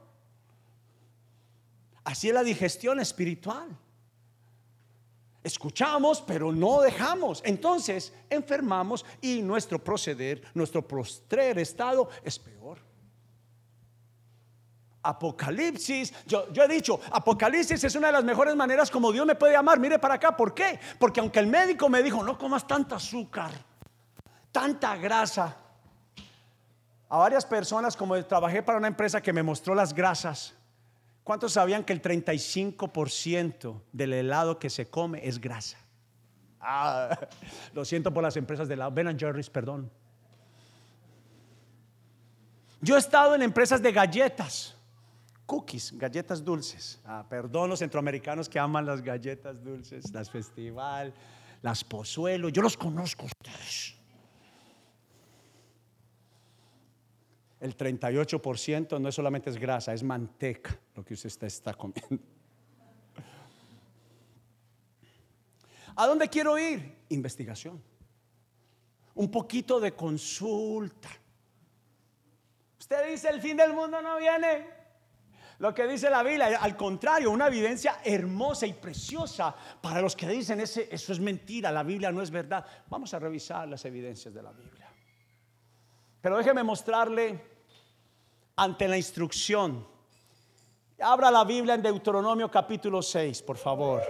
[2.03, 3.79] Así es la digestión espiritual.
[5.43, 7.41] Escuchamos, pero no dejamos.
[7.45, 12.79] Entonces enfermamos y nuestro proceder, nuestro postrer estado es peor.
[15.03, 19.57] Apocalipsis, yo, he dicho, Apocalipsis es una de las mejores maneras como Dios me puede
[19.57, 19.79] amar.
[19.79, 20.79] Mire para acá, ¿por qué?
[20.99, 23.51] Porque aunque el médico me dijo, no comas tanta azúcar,
[24.53, 25.57] tanta grasa.
[27.09, 30.55] A varias personas, como trabajé para una empresa que me mostró las grasas,
[31.25, 35.79] ¿Cuántos sabían que el 35% del helado que se come es grasa?
[36.61, 37.19] Ah,
[37.75, 38.91] lo siento por las empresas de helado.
[38.91, 39.91] Ben Jerry's, perdón.
[42.81, 44.75] Yo he estado en empresas de galletas
[45.51, 47.01] cookies, galletas dulces.
[47.05, 51.13] Ah, perdón los centroamericanos que aman las galletas dulces, las festival,
[51.61, 52.51] las pozuelo.
[52.51, 54.00] Yo los conozco ustedes.
[57.61, 62.25] El 38% no es solamente es grasa, es manteca lo que usted está comiendo.
[65.95, 67.05] ¿A dónde quiero ir?
[67.11, 67.83] Investigación.
[69.15, 71.11] Un poquito de consulta.
[72.79, 74.81] Usted dice el fin del mundo no viene.
[75.59, 80.27] Lo que dice la Biblia, al contrario, una evidencia hermosa y preciosa para los que
[80.27, 82.65] dicen ese, eso es mentira, la Biblia no es verdad.
[82.89, 84.90] Vamos a revisar las evidencias de la Biblia.
[86.21, 87.43] Pero déjeme mostrarle
[88.57, 89.87] ante la instrucción.
[91.01, 94.03] Abra la Biblia en Deuteronomio capítulo 6, por favor.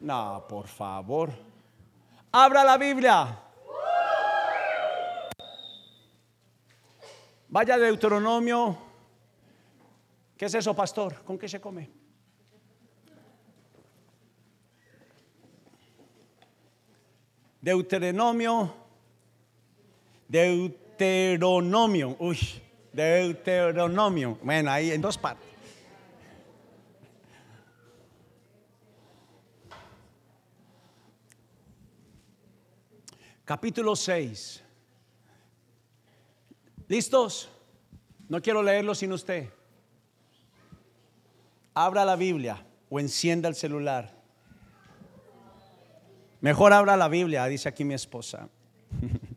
[0.00, 1.32] No, por favor.
[2.32, 3.40] Abra la Biblia.
[7.48, 8.84] Vaya Deuteronomio
[10.36, 11.22] ¿Qué es eso, pastor?
[11.22, 11.88] ¿Con qué se come?
[17.60, 18.74] Deuteronomio,
[20.28, 22.38] Deuteronomio, uy,
[22.92, 24.38] Deuteronomio.
[24.42, 25.48] Bueno, ahí en dos partes.
[33.44, 34.62] Capítulo 6.
[36.88, 37.50] ¿Listos?
[38.28, 39.50] No quiero leerlo sin usted
[41.74, 44.14] abra la Biblia o encienda el celular.
[46.40, 48.48] Mejor abra la Biblia, dice aquí mi esposa.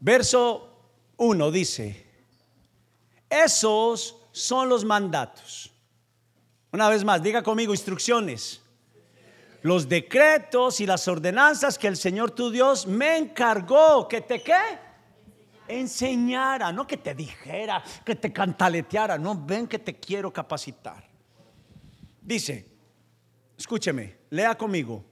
[0.00, 0.66] Verso
[1.18, 2.06] 1 dice,
[3.28, 5.70] esos son los mandatos.
[6.72, 8.62] Una vez más, diga conmigo instrucciones.
[9.62, 14.54] Los decretos y las ordenanzas que el Señor tu Dios me encargó que te qué?
[15.70, 21.08] enseñara, no que te dijera, que te cantaleteara, no, ven que te quiero capacitar.
[22.20, 22.66] Dice,
[23.56, 25.04] escúcheme, lea conmigo,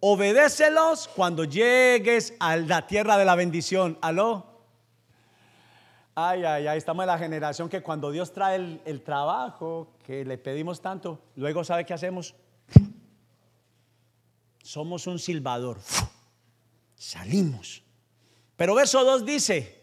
[0.00, 3.98] obedécelos cuando llegues a la tierra de la bendición.
[4.00, 4.46] ¿Aló?
[6.14, 10.36] Ay, ay, ay, estamos en la generación que cuando Dios trae el, trabajo que le
[10.36, 12.34] pedimos tanto, luego ¿sabe qué hacemos?
[14.62, 15.78] Somos un silbador.
[16.96, 17.84] Salimos.
[18.56, 19.80] Pero verso 2 dice,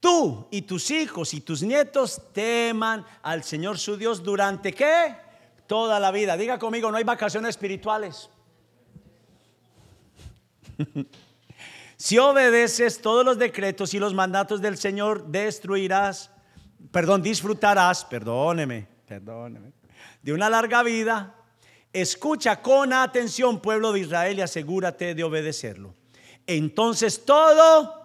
[0.00, 5.14] tú y tus hijos y tus nietos teman al Señor su Dios durante qué?
[5.66, 6.36] Toda la vida.
[6.36, 8.28] Diga conmigo, no hay vacaciones espirituales.
[11.96, 16.30] si obedeces todos los decretos y los mandatos del Señor, destruirás,
[16.90, 19.72] perdón, disfrutarás, perdóneme, perdóneme,
[20.22, 21.34] de una larga vida.
[21.92, 25.94] Escucha con atención, pueblo de Israel, y asegúrate de obedecerlo.
[26.46, 28.04] Entonces todo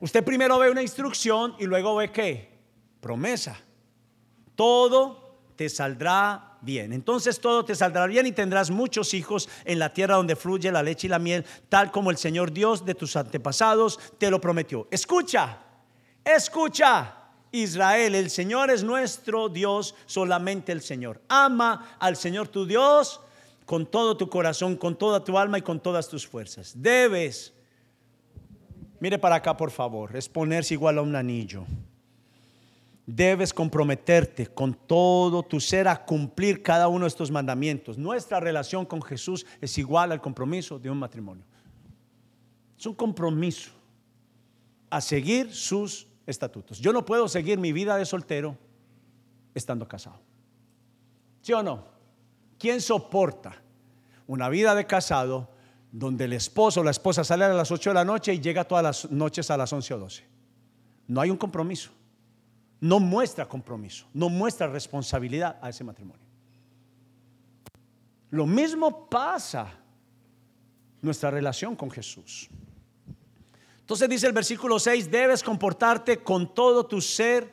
[0.00, 2.50] Usted primero ve una instrucción y luego ve qué?
[3.00, 3.58] Promesa.
[4.54, 5.27] Todo
[5.58, 6.92] te saldrá bien.
[6.92, 10.84] Entonces todo te saldrá bien y tendrás muchos hijos en la tierra donde fluye la
[10.84, 14.86] leche y la miel, tal como el Señor Dios de tus antepasados te lo prometió.
[14.92, 15.58] Escucha,
[16.24, 17.14] escucha.
[17.50, 21.22] Israel, el Señor es nuestro Dios, solamente el Señor.
[21.28, 23.20] Ama al Señor tu Dios
[23.64, 26.72] con todo tu corazón, con toda tu alma y con todas tus fuerzas.
[26.76, 27.54] Debes
[29.00, 30.16] Mire para acá, por favor.
[30.16, 31.64] Es ponerse igual a un anillo.
[33.10, 37.96] Debes comprometerte con todo tu ser a cumplir cada uno de estos mandamientos.
[37.96, 41.42] Nuestra relación con Jesús es igual al compromiso de un matrimonio.
[42.78, 43.70] Es un compromiso
[44.90, 46.80] a seguir sus estatutos.
[46.80, 48.58] Yo no puedo seguir mi vida de soltero
[49.54, 50.20] estando casado.
[51.40, 51.86] ¿Sí o no?
[52.58, 53.62] ¿Quién soporta
[54.26, 55.48] una vida de casado
[55.90, 58.64] donde el esposo o la esposa sale a las 8 de la noche y llega
[58.64, 60.24] todas las noches a las 11 o 12.
[61.06, 61.90] No hay un compromiso.
[62.80, 66.24] No muestra compromiso, no muestra responsabilidad a ese matrimonio.
[68.30, 69.72] Lo mismo pasa
[71.00, 72.48] nuestra relación con Jesús.
[73.80, 77.50] Entonces dice el versículo 6, debes comportarte con todo tu ser,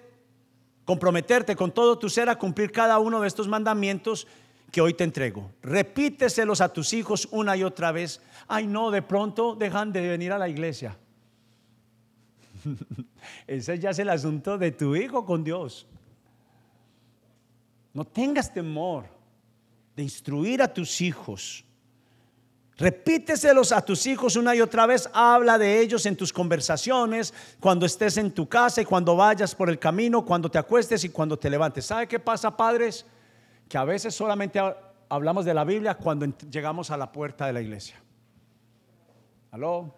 [0.84, 4.28] comprometerte con todo tu ser a cumplir cada uno de estos mandamientos
[4.72, 5.50] que hoy te entrego.
[5.62, 8.22] Repíteselos a tus hijos una y otra vez.
[8.48, 10.98] Ay, no, de pronto dejan de venir a la iglesia.
[13.48, 15.88] Ese ya es el asunto de tu hijo con Dios.
[17.94, 19.06] No tengas temor
[19.96, 21.64] de instruir a tus hijos.
[22.78, 25.10] Repíteselos a tus hijos una y otra vez.
[25.14, 29.70] Habla de ellos en tus conversaciones, cuando estés en tu casa y cuando vayas por
[29.70, 31.86] el camino, cuando te acuestes y cuando te levantes.
[31.86, 33.06] ¿Sabe qué pasa, padres?
[33.68, 34.60] que a veces solamente
[35.10, 38.02] hablamos de la Biblia cuando llegamos a la puerta de la iglesia.
[39.52, 39.94] ¿Aló?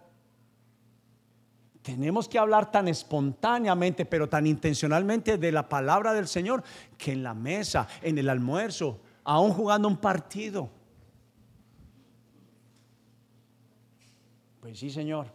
[1.87, 6.61] Tenemos que hablar tan espontáneamente, pero tan intencionalmente de la palabra del Señor,
[6.97, 10.69] que en la mesa, en el almuerzo, aún jugando un partido.
[14.59, 15.27] Pues sí, Señor.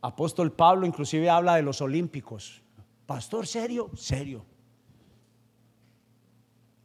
[0.00, 2.60] Apóstol Pablo inclusive habla de los olímpicos.
[3.06, 4.44] Pastor, serio, serio.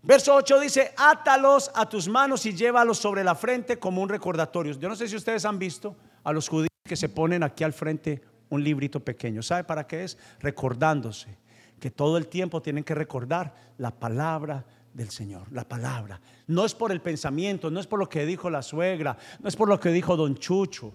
[0.03, 4.73] Verso 8 dice, átalos a tus manos y llévalos sobre la frente como un recordatorio.
[4.73, 7.73] Yo no sé si ustedes han visto a los judíos que se ponen aquí al
[7.73, 9.41] frente un librito pequeño.
[9.41, 10.17] ¿Sabe para qué es?
[10.39, 11.37] Recordándose
[11.79, 16.19] que todo el tiempo tienen que recordar la palabra del Señor, la palabra.
[16.47, 19.55] No es por el pensamiento, no es por lo que dijo la suegra, no es
[19.55, 20.93] por lo que dijo don Chucho.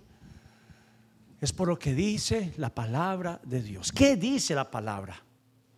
[1.40, 3.92] Es por lo que dice la palabra de Dios.
[3.92, 5.22] ¿Qué dice la palabra?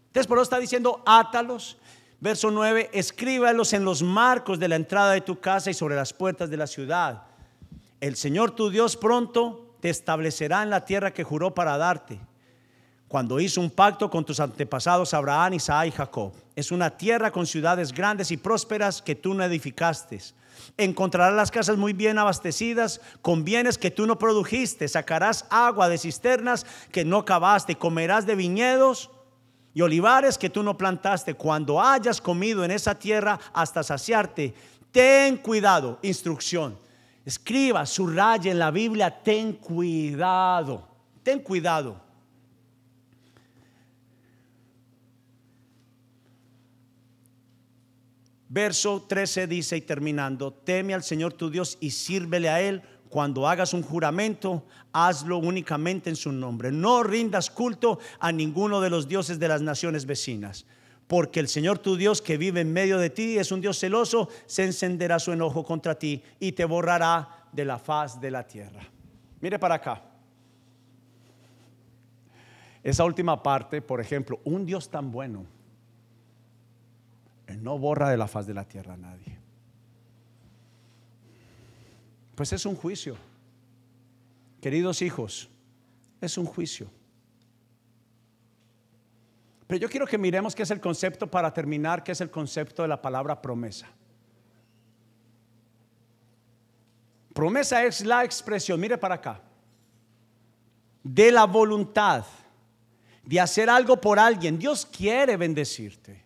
[0.07, 1.79] Entonces por eso está diciendo, átalos.
[2.19, 6.15] Verso 9, escríbalos en los marcos de la entrada de tu casa y sobre las
[6.15, 7.25] puertas de la ciudad.
[8.01, 12.21] El Señor tu Dios pronto te establecerá en la tierra que juró para darte
[13.09, 16.33] cuando hizo un pacto con tus antepasados Abraham, Isaac y Jacob.
[16.57, 20.21] Es una tierra con ciudades grandes y prósperas que tú no edificaste.
[20.77, 24.89] Encontrarás las casas muy bien abastecidas con bienes que tú no produjiste.
[24.89, 27.77] Sacarás agua de cisternas que no cavaste.
[27.77, 29.11] Comerás de viñedos
[29.73, 31.35] y olivares que tú no plantaste.
[31.35, 34.53] Cuando hayas comido en esa tierra hasta saciarte,
[34.91, 36.01] ten cuidado.
[36.03, 36.77] Instrucción.
[37.27, 40.89] Escriba, subraya en la Biblia, ten cuidado.
[41.23, 42.07] Ten cuidado
[48.57, 52.81] Verso 13 dice y terminando, teme al Señor tu Dios y sírvele a Él.
[53.11, 54.65] Cuando hagas un juramento,
[54.95, 56.73] hazlo únicamente en su nombre.
[56.73, 60.65] No rindas culto a ninguno de los dioses de las naciones vecinas.
[61.07, 64.29] Porque el Señor tu Dios que vive en medio de ti es un Dios celoso,
[64.47, 68.83] se encenderá su enojo contra ti y te borrará de la faz de la tierra.
[69.41, 70.03] Mire para acá.
[72.83, 75.47] Esa última parte, por ejemplo, un Dios tan bueno
[77.47, 79.39] él no borra de la faz de la tierra a nadie.
[82.35, 83.17] Pues es un juicio.
[84.61, 85.49] Queridos hijos,
[86.21, 86.91] es un juicio.
[89.67, 92.83] Pero yo quiero que miremos qué es el concepto para terminar, qué es el concepto
[92.83, 93.89] de la palabra promesa.
[97.35, 99.43] Promesa es la expresión, mire para acá,
[101.03, 102.25] de la voluntad
[103.25, 104.59] de hacer algo por alguien.
[104.59, 106.25] Dios quiere bendecirte.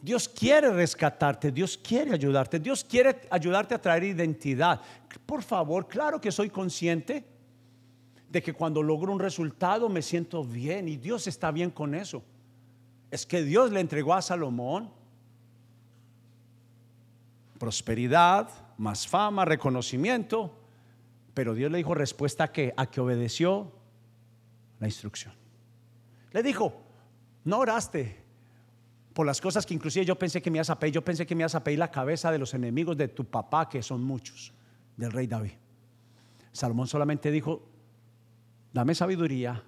[0.00, 4.80] Dios quiere rescatarte, Dios quiere ayudarte, Dios quiere ayudarte a traer identidad.
[5.24, 7.24] Por favor, claro que soy consciente
[8.32, 12.22] de que cuando logro un resultado me siento bien y Dios está bien con eso.
[13.10, 14.90] Es que Dios le entregó a Salomón
[17.58, 20.58] prosperidad, más fama, reconocimiento,
[21.34, 23.70] pero Dios le dijo respuesta a que a que obedeció
[24.80, 25.34] la instrucción.
[26.32, 26.74] Le dijo,
[27.44, 28.22] no oraste,
[29.12, 30.94] por las cosas que inclusive yo pensé que me ibas a pedir.
[30.94, 33.68] Yo pensé que me ibas a pedir la cabeza de los enemigos de tu papá,
[33.68, 34.54] que son muchos,
[34.96, 35.52] del rey David.
[36.50, 37.62] Salomón solamente dijo,
[38.72, 39.62] dame sabiduría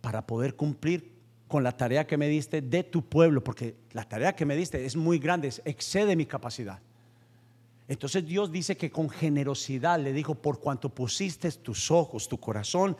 [0.00, 1.12] para poder cumplir
[1.48, 4.84] con la tarea que me diste de tu pueblo, porque la tarea que me diste
[4.84, 6.80] es muy grande, excede mi capacidad.
[7.88, 12.96] Entonces Dios dice que con generosidad le dijo, por cuanto pusiste tus ojos, tu corazón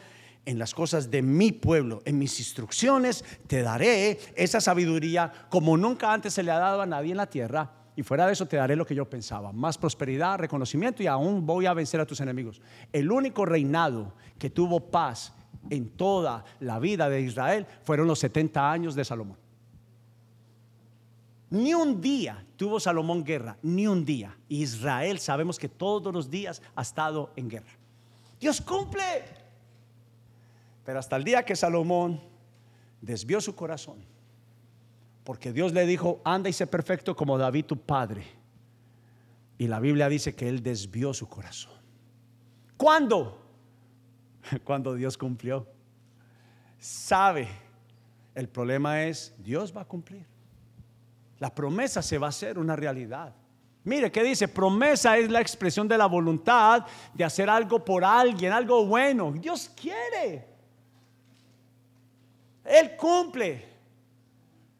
[0.46, 6.10] en las cosas de mi pueblo, en mis instrucciones, te daré esa sabiduría como nunca
[6.10, 7.70] antes se le ha dado a nadie en la tierra.
[7.98, 11.44] Y fuera de eso te daré lo que yo pensaba, más prosperidad, reconocimiento y aún
[11.44, 12.62] voy a vencer a tus enemigos.
[12.92, 15.34] El único reinado que tuvo paz
[15.68, 19.36] en toda la vida de Israel fueron los 70 años de Salomón.
[21.50, 24.38] Ni un día tuvo Salomón guerra, ni un día.
[24.48, 27.72] Israel sabemos que todos los días ha estado en guerra.
[28.38, 29.24] Dios cumple
[30.84, 32.20] pero hasta el día que Salomón
[33.00, 33.98] desvió su corazón,
[35.28, 38.24] porque Dios le dijo, anda y sé perfecto como David tu padre.
[39.58, 41.74] Y la Biblia dice que él desvió su corazón.
[42.78, 43.38] ¿Cuándo?
[44.64, 45.66] Cuando Dios cumplió.
[46.78, 47.46] Sabe,
[48.34, 50.24] el problema es, Dios va a cumplir.
[51.38, 53.34] La promesa se va a hacer una realidad.
[53.84, 54.48] Mire, ¿qué dice?
[54.48, 59.30] Promesa es la expresión de la voluntad de hacer algo por alguien, algo bueno.
[59.32, 60.48] Dios quiere.
[62.64, 63.77] Él cumple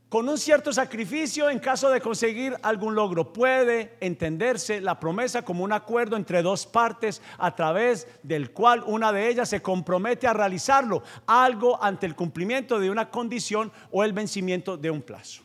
[0.09, 3.33] con un cierto sacrificio en caso de conseguir algún logro.
[3.33, 9.13] Puede entenderse la promesa como un acuerdo entre dos partes a través del cual una
[9.13, 14.13] de ellas se compromete a realizarlo, algo ante el cumplimiento de una condición o el
[14.13, 15.43] vencimiento de un plazo.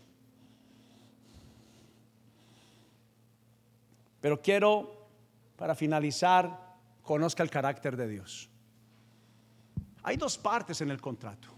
[4.22, 5.10] Pero quiero,
[5.58, 8.50] para finalizar, conozca el carácter de Dios.
[10.04, 11.50] Hay dos partes en el contrato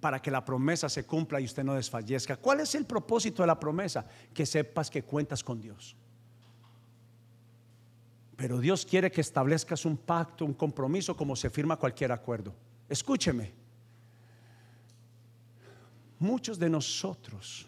[0.00, 2.36] para que la promesa se cumpla y usted no desfallezca.
[2.36, 4.06] ¿Cuál es el propósito de la promesa?
[4.32, 5.96] Que sepas que cuentas con Dios.
[8.36, 12.54] Pero Dios quiere que establezcas un pacto, un compromiso como se firma cualquier acuerdo.
[12.88, 13.52] Escúcheme.
[16.18, 17.66] Muchos de nosotros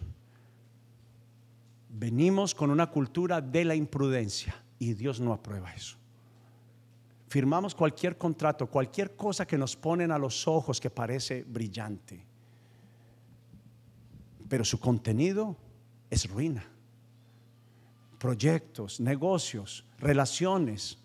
[1.89, 5.99] venimos con una cultura de la imprudencia y Dios no aprueba eso
[7.29, 12.25] firmamos cualquier contrato, cualquier cosa que nos ponen a los ojos que parece brillante.
[14.49, 15.57] Pero su contenido
[16.11, 16.65] es ruina.
[18.19, 20.99] Proyectos, negocios, relaciones,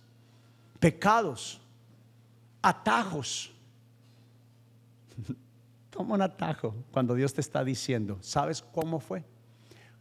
[0.79, 1.61] pecados,
[2.61, 3.53] atajos.
[5.89, 9.23] Toma un atajo cuando Dios te está diciendo, ¿sabes cómo fue?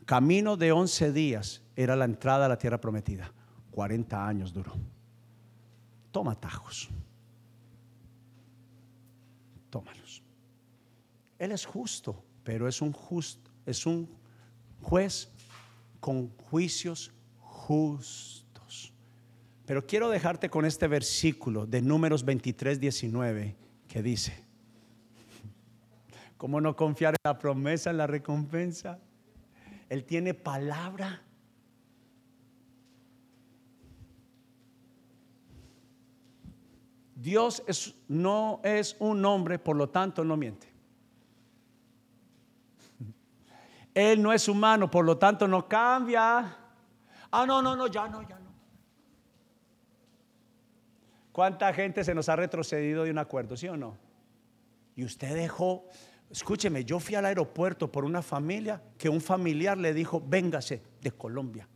[0.07, 3.31] Camino de 11 días era la entrada a la tierra prometida.
[3.73, 4.73] 40 años duró
[6.12, 6.88] toma tajos.
[9.70, 10.22] Tómalos.
[11.38, 14.08] Él es justo, pero es un justo, es un
[14.80, 15.30] juez
[15.98, 17.10] con juicios
[17.40, 18.92] justos.
[19.66, 23.56] Pero quiero dejarte con este versículo de Números 23, 19
[23.88, 24.44] que dice,
[26.36, 29.00] ¿cómo no confiar en la promesa, en la recompensa?
[29.88, 31.22] Él tiene palabra
[37.23, 40.66] Dios es, no es un hombre, por lo tanto no miente.
[43.95, 46.59] Él no es humano, por lo tanto no cambia.
[47.31, 48.51] Ah, no, no, no, ya no, ya no.
[51.31, 53.97] ¿Cuánta gente se nos ha retrocedido de un acuerdo, sí o no?
[54.97, 55.87] Y usted dejó,
[56.29, 61.12] escúcheme, yo fui al aeropuerto por una familia que un familiar le dijo, véngase de
[61.12, 61.68] Colombia,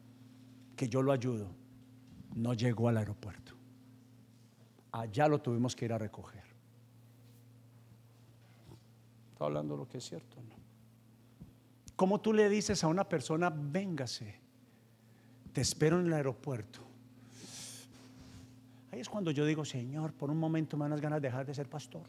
[0.74, 1.54] que yo lo ayudo.
[2.34, 3.55] No llegó al aeropuerto
[5.00, 6.42] allá lo tuvimos que ir a recoger.
[9.32, 10.36] ¿Está hablando lo que es cierto?
[10.42, 10.56] No.
[11.94, 14.40] ¿Cómo tú le dices a una persona, véngase,
[15.52, 16.80] te espero en el aeropuerto?
[18.92, 21.44] Ahí es cuando yo digo, Señor, por un momento me dan las ganas de dejar
[21.44, 22.06] de ser pastor.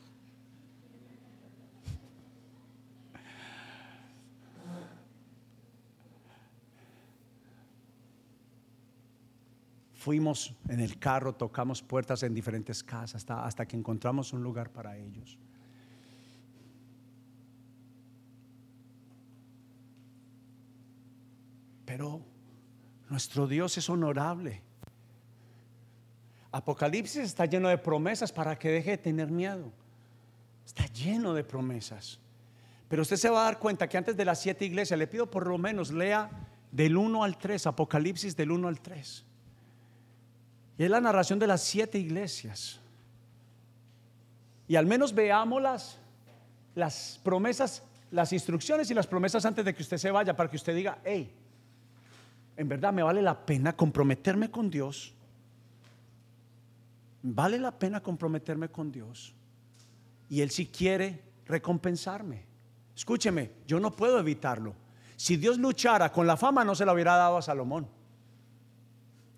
[10.08, 14.70] Fuimos en el carro, tocamos puertas en diferentes casas hasta, hasta que encontramos un lugar
[14.70, 15.38] para ellos.
[21.84, 22.22] Pero
[23.10, 24.62] nuestro Dios es honorable.
[26.54, 29.74] Apocalipsis está lleno de promesas para que deje de tener miedo.
[30.66, 32.18] Está lleno de promesas.
[32.88, 35.30] Pero usted se va a dar cuenta que antes de las siete iglesias, le pido
[35.30, 36.30] por lo menos lea
[36.72, 39.27] del 1 al 3, Apocalipsis del 1 al 3.
[40.78, 42.80] Y es la narración de las siete iglesias.
[44.68, 45.62] Y al menos veamos
[46.76, 50.58] las, promesas, las instrucciones y las promesas antes de que usted se vaya, para que
[50.58, 51.34] usted diga, hey,
[52.58, 55.14] en verdad me vale la pena comprometerme con Dios.
[57.24, 59.34] Vale la pena comprometerme con Dios.
[60.30, 62.46] Y Él si quiere recompensarme.
[62.96, 64.76] Escúcheme, yo no puedo evitarlo.
[65.16, 67.88] Si Dios luchara con la fama, no se la hubiera dado a Salomón.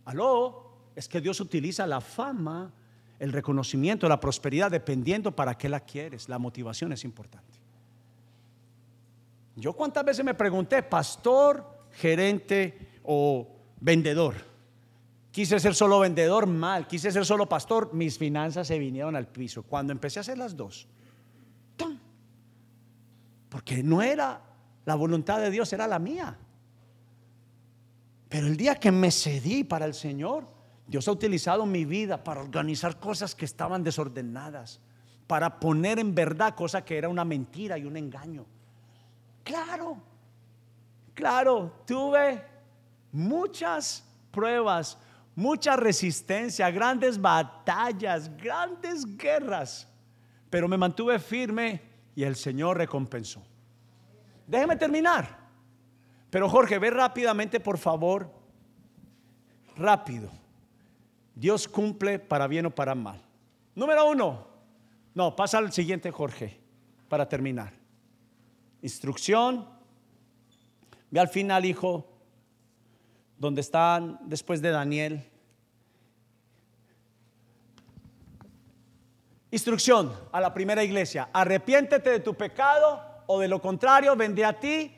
[0.06, 0.69] Aló,
[1.00, 2.74] es que Dios utiliza la fama,
[3.20, 6.28] el reconocimiento, la prosperidad, dependiendo para qué la quieres.
[6.28, 7.58] La motivación es importante.
[9.56, 13.48] Yo cuántas veces me pregunté, pastor, gerente o
[13.80, 14.36] vendedor.
[15.32, 16.86] Quise ser solo vendedor, mal.
[16.86, 19.64] Quise ser solo pastor, mis finanzas se vinieron al piso.
[19.64, 20.86] Cuando empecé a hacer las dos,
[23.48, 24.42] porque no era
[24.84, 26.38] la voluntad de Dios, era la mía.
[28.28, 30.59] Pero el día que me cedí para el Señor,
[30.90, 34.80] Dios ha utilizado mi vida para organizar cosas que estaban desordenadas,
[35.28, 38.44] para poner en verdad cosa que era una mentira y un engaño.
[39.44, 39.98] Claro,
[41.14, 42.44] claro, tuve
[43.12, 44.98] muchas pruebas,
[45.36, 49.88] mucha resistencia, grandes batallas, grandes guerras,
[50.50, 51.84] pero me mantuve firme
[52.16, 53.44] y el Señor recompensó.
[54.48, 55.38] Déjeme terminar.
[56.32, 58.34] Pero Jorge, ve rápidamente, por favor.
[59.76, 60.39] Rápido.
[61.40, 63.22] Dios cumple para bien o para mal.
[63.74, 64.46] Número uno.
[65.14, 66.60] No, pasa al siguiente, Jorge,
[67.08, 67.72] para terminar.
[68.82, 69.66] Instrucción.
[71.10, 72.12] Ve al final, hijo,
[73.38, 75.30] donde están después de Daniel.
[79.50, 81.30] Instrucción a la primera iglesia.
[81.32, 84.94] Arrepiéntete de tu pecado o de lo contrario, vende a ti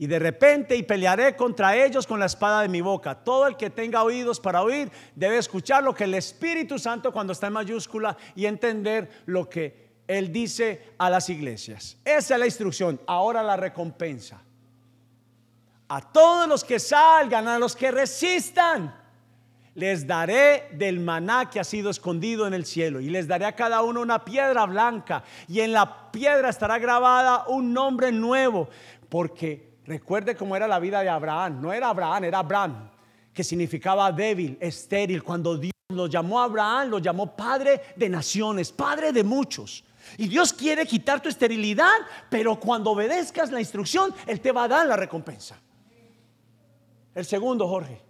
[0.00, 3.14] Y de repente y pelearé contra ellos con la espada de mi boca.
[3.14, 7.34] Todo el que tenga oídos para oír debe escuchar lo que el Espíritu Santo cuando
[7.34, 11.98] está en mayúscula y entender lo que Él dice a las iglesias.
[12.02, 12.98] Esa es la instrucción.
[13.06, 14.42] Ahora la recompensa.
[15.88, 18.98] A todos los que salgan, a los que resistan,
[19.74, 23.54] les daré del maná que ha sido escondido en el cielo y les daré a
[23.54, 28.70] cada uno una piedra blanca y en la piedra estará grabada un nombre nuevo
[29.10, 31.60] porque Recuerde cómo era la vida de Abraham.
[31.60, 32.88] No era Abraham, era Abraham,
[33.34, 35.24] que significaba débil, estéril.
[35.24, 39.82] Cuando Dios lo llamó a Abraham, lo llamó padre de naciones, padre de muchos.
[40.16, 41.96] Y Dios quiere quitar tu esterilidad,
[42.28, 45.58] pero cuando obedezcas la instrucción, Él te va a dar la recompensa.
[47.12, 48.00] El segundo, Jorge.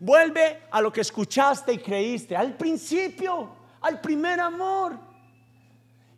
[0.00, 3.50] Vuelve a lo que escuchaste y creíste, al principio,
[3.82, 5.09] al primer amor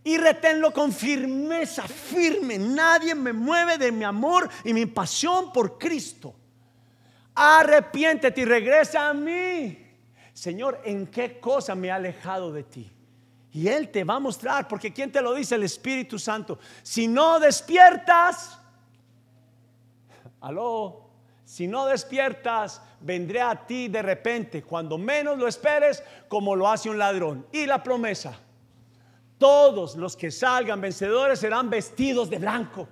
[0.05, 2.59] y reténlo con firmeza, firme.
[2.59, 6.34] Nadie me mueve de mi amor y mi pasión por Cristo.
[7.34, 9.78] Arrepiéntete y regresa a mí.
[10.32, 12.90] Señor, ¿en qué cosa me ha alejado de ti?
[13.53, 15.55] Y Él te va a mostrar, porque ¿quién te lo dice?
[15.55, 16.59] El Espíritu Santo.
[16.82, 18.59] Si no despiertas,
[20.40, 21.11] aló,
[21.44, 26.90] si no despiertas, vendré a ti de repente, cuando menos lo esperes, como lo hace
[26.90, 27.46] un ladrón.
[27.53, 28.36] Y la promesa
[29.43, 32.86] todos los que salgan vencedores serán vestidos de blanco.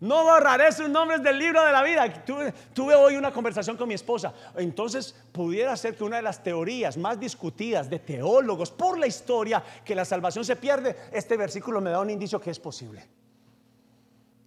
[0.00, 2.24] No borraré sus nombres del libro de la vida.
[2.24, 4.32] Tuve, hoy una conversación con mi esposa.
[4.56, 9.62] Entonces, pudiera ser que una de las teorías más discutidas de teólogos por la historia,
[9.84, 13.06] que la salvación se pierde, este versículo me da un indicio que es posible.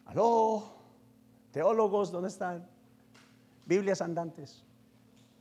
[0.08, 0.64] Aló,
[1.52, 2.68] teólogos, ¿dónde están?
[3.68, 4.64] Biblias andantes.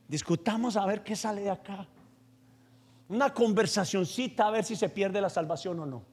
[0.06, 1.88] Discutamos a ver qué sale de acá
[3.08, 6.04] una conversacioncita a ver si se pierde la salvación o no.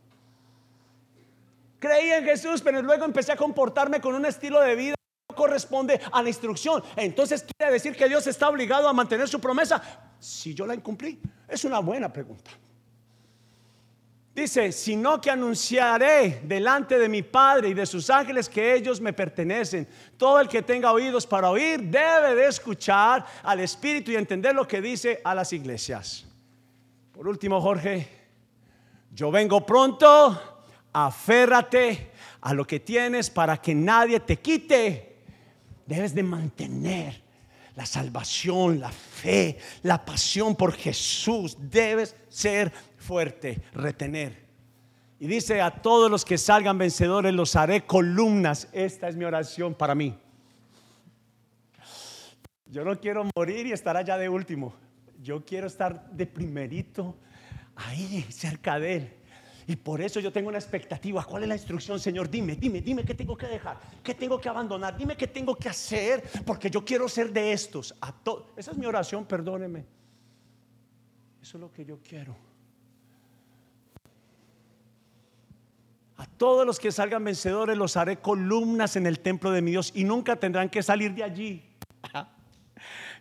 [1.80, 5.36] Creí en Jesús, pero luego empecé a comportarme con un estilo de vida que no
[5.36, 6.82] corresponde a la instrucción.
[6.96, 9.82] Entonces quiere decir que Dios está obligado a mantener su promesa.
[10.20, 12.52] Si yo la incumplí, es una buena pregunta.
[14.34, 19.14] Dice, sino que anunciaré delante de mi Padre y de sus ángeles que ellos me
[19.14, 19.88] pertenecen.
[20.18, 24.68] Todo el que tenga oídos para oír debe de escuchar al Espíritu y entender lo
[24.68, 26.26] que dice a las iglesias.
[27.14, 28.08] Por último, Jorge,
[29.12, 32.12] yo vengo pronto, aférrate
[32.42, 35.18] a lo que tienes para que nadie te quite.
[35.86, 37.22] Debes de mantener
[37.76, 41.56] la salvación, la fe, la pasión por Jesús.
[41.60, 44.44] Debes ser fuerte, retener.
[45.20, 48.68] Y dice a todos los que salgan vencedores, los haré columnas.
[48.74, 50.18] Esta es mi oración para mí.
[52.66, 54.74] Yo no quiero morir y estar allá de último.
[55.24, 57.16] Yo quiero estar de primerito
[57.76, 59.14] ahí cerca de Él.
[59.66, 61.24] Y por eso yo tengo una expectativa.
[61.24, 62.30] ¿Cuál es la instrucción, Señor?
[62.30, 65.70] Dime, dime, dime qué tengo que dejar, qué tengo que abandonar, dime qué tengo que
[65.70, 67.96] hacer, porque yo quiero ser de estos.
[68.02, 68.14] A
[68.58, 69.86] Esa es mi oración, perdóneme.
[71.42, 72.36] Eso es lo que yo quiero.
[76.18, 79.92] A todos los que salgan vencedores los haré columnas en el templo de mi Dios
[79.96, 81.64] y nunca tendrán que salir de allí.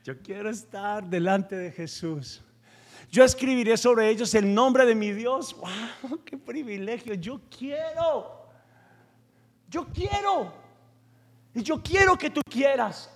[0.05, 2.43] Yo quiero estar delante de Jesús.
[3.11, 5.55] Yo escribiré sobre ellos el nombre de mi Dios.
[5.57, 6.25] ¡Wow!
[6.25, 7.15] ¡Qué privilegio!
[7.15, 8.49] Yo quiero.
[9.69, 10.53] Yo quiero.
[11.55, 13.11] Y yo quiero que tú quieras.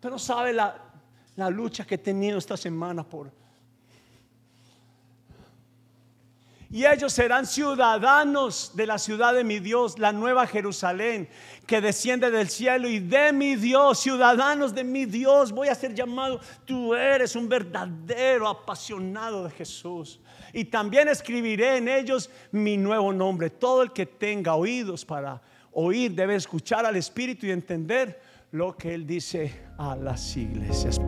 [0.00, 0.76] Pero sabe la,
[1.36, 3.30] la lucha que he tenido esta semana por
[6.70, 11.28] Y ellos serán ciudadanos de la ciudad de mi Dios, la nueva Jerusalén,
[11.64, 15.94] que desciende del cielo y de mi Dios, ciudadanos de mi Dios, voy a ser
[15.94, 20.18] llamado, tú eres un verdadero apasionado de Jesús.
[20.52, 23.50] Y también escribiré en ellos mi nuevo nombre.
[23.50, 25.40] Todo el que tenga oídos para
[25.72, 30.98] oír debe escuchar al Espíritu y entender lo que Él dice a las iglesias.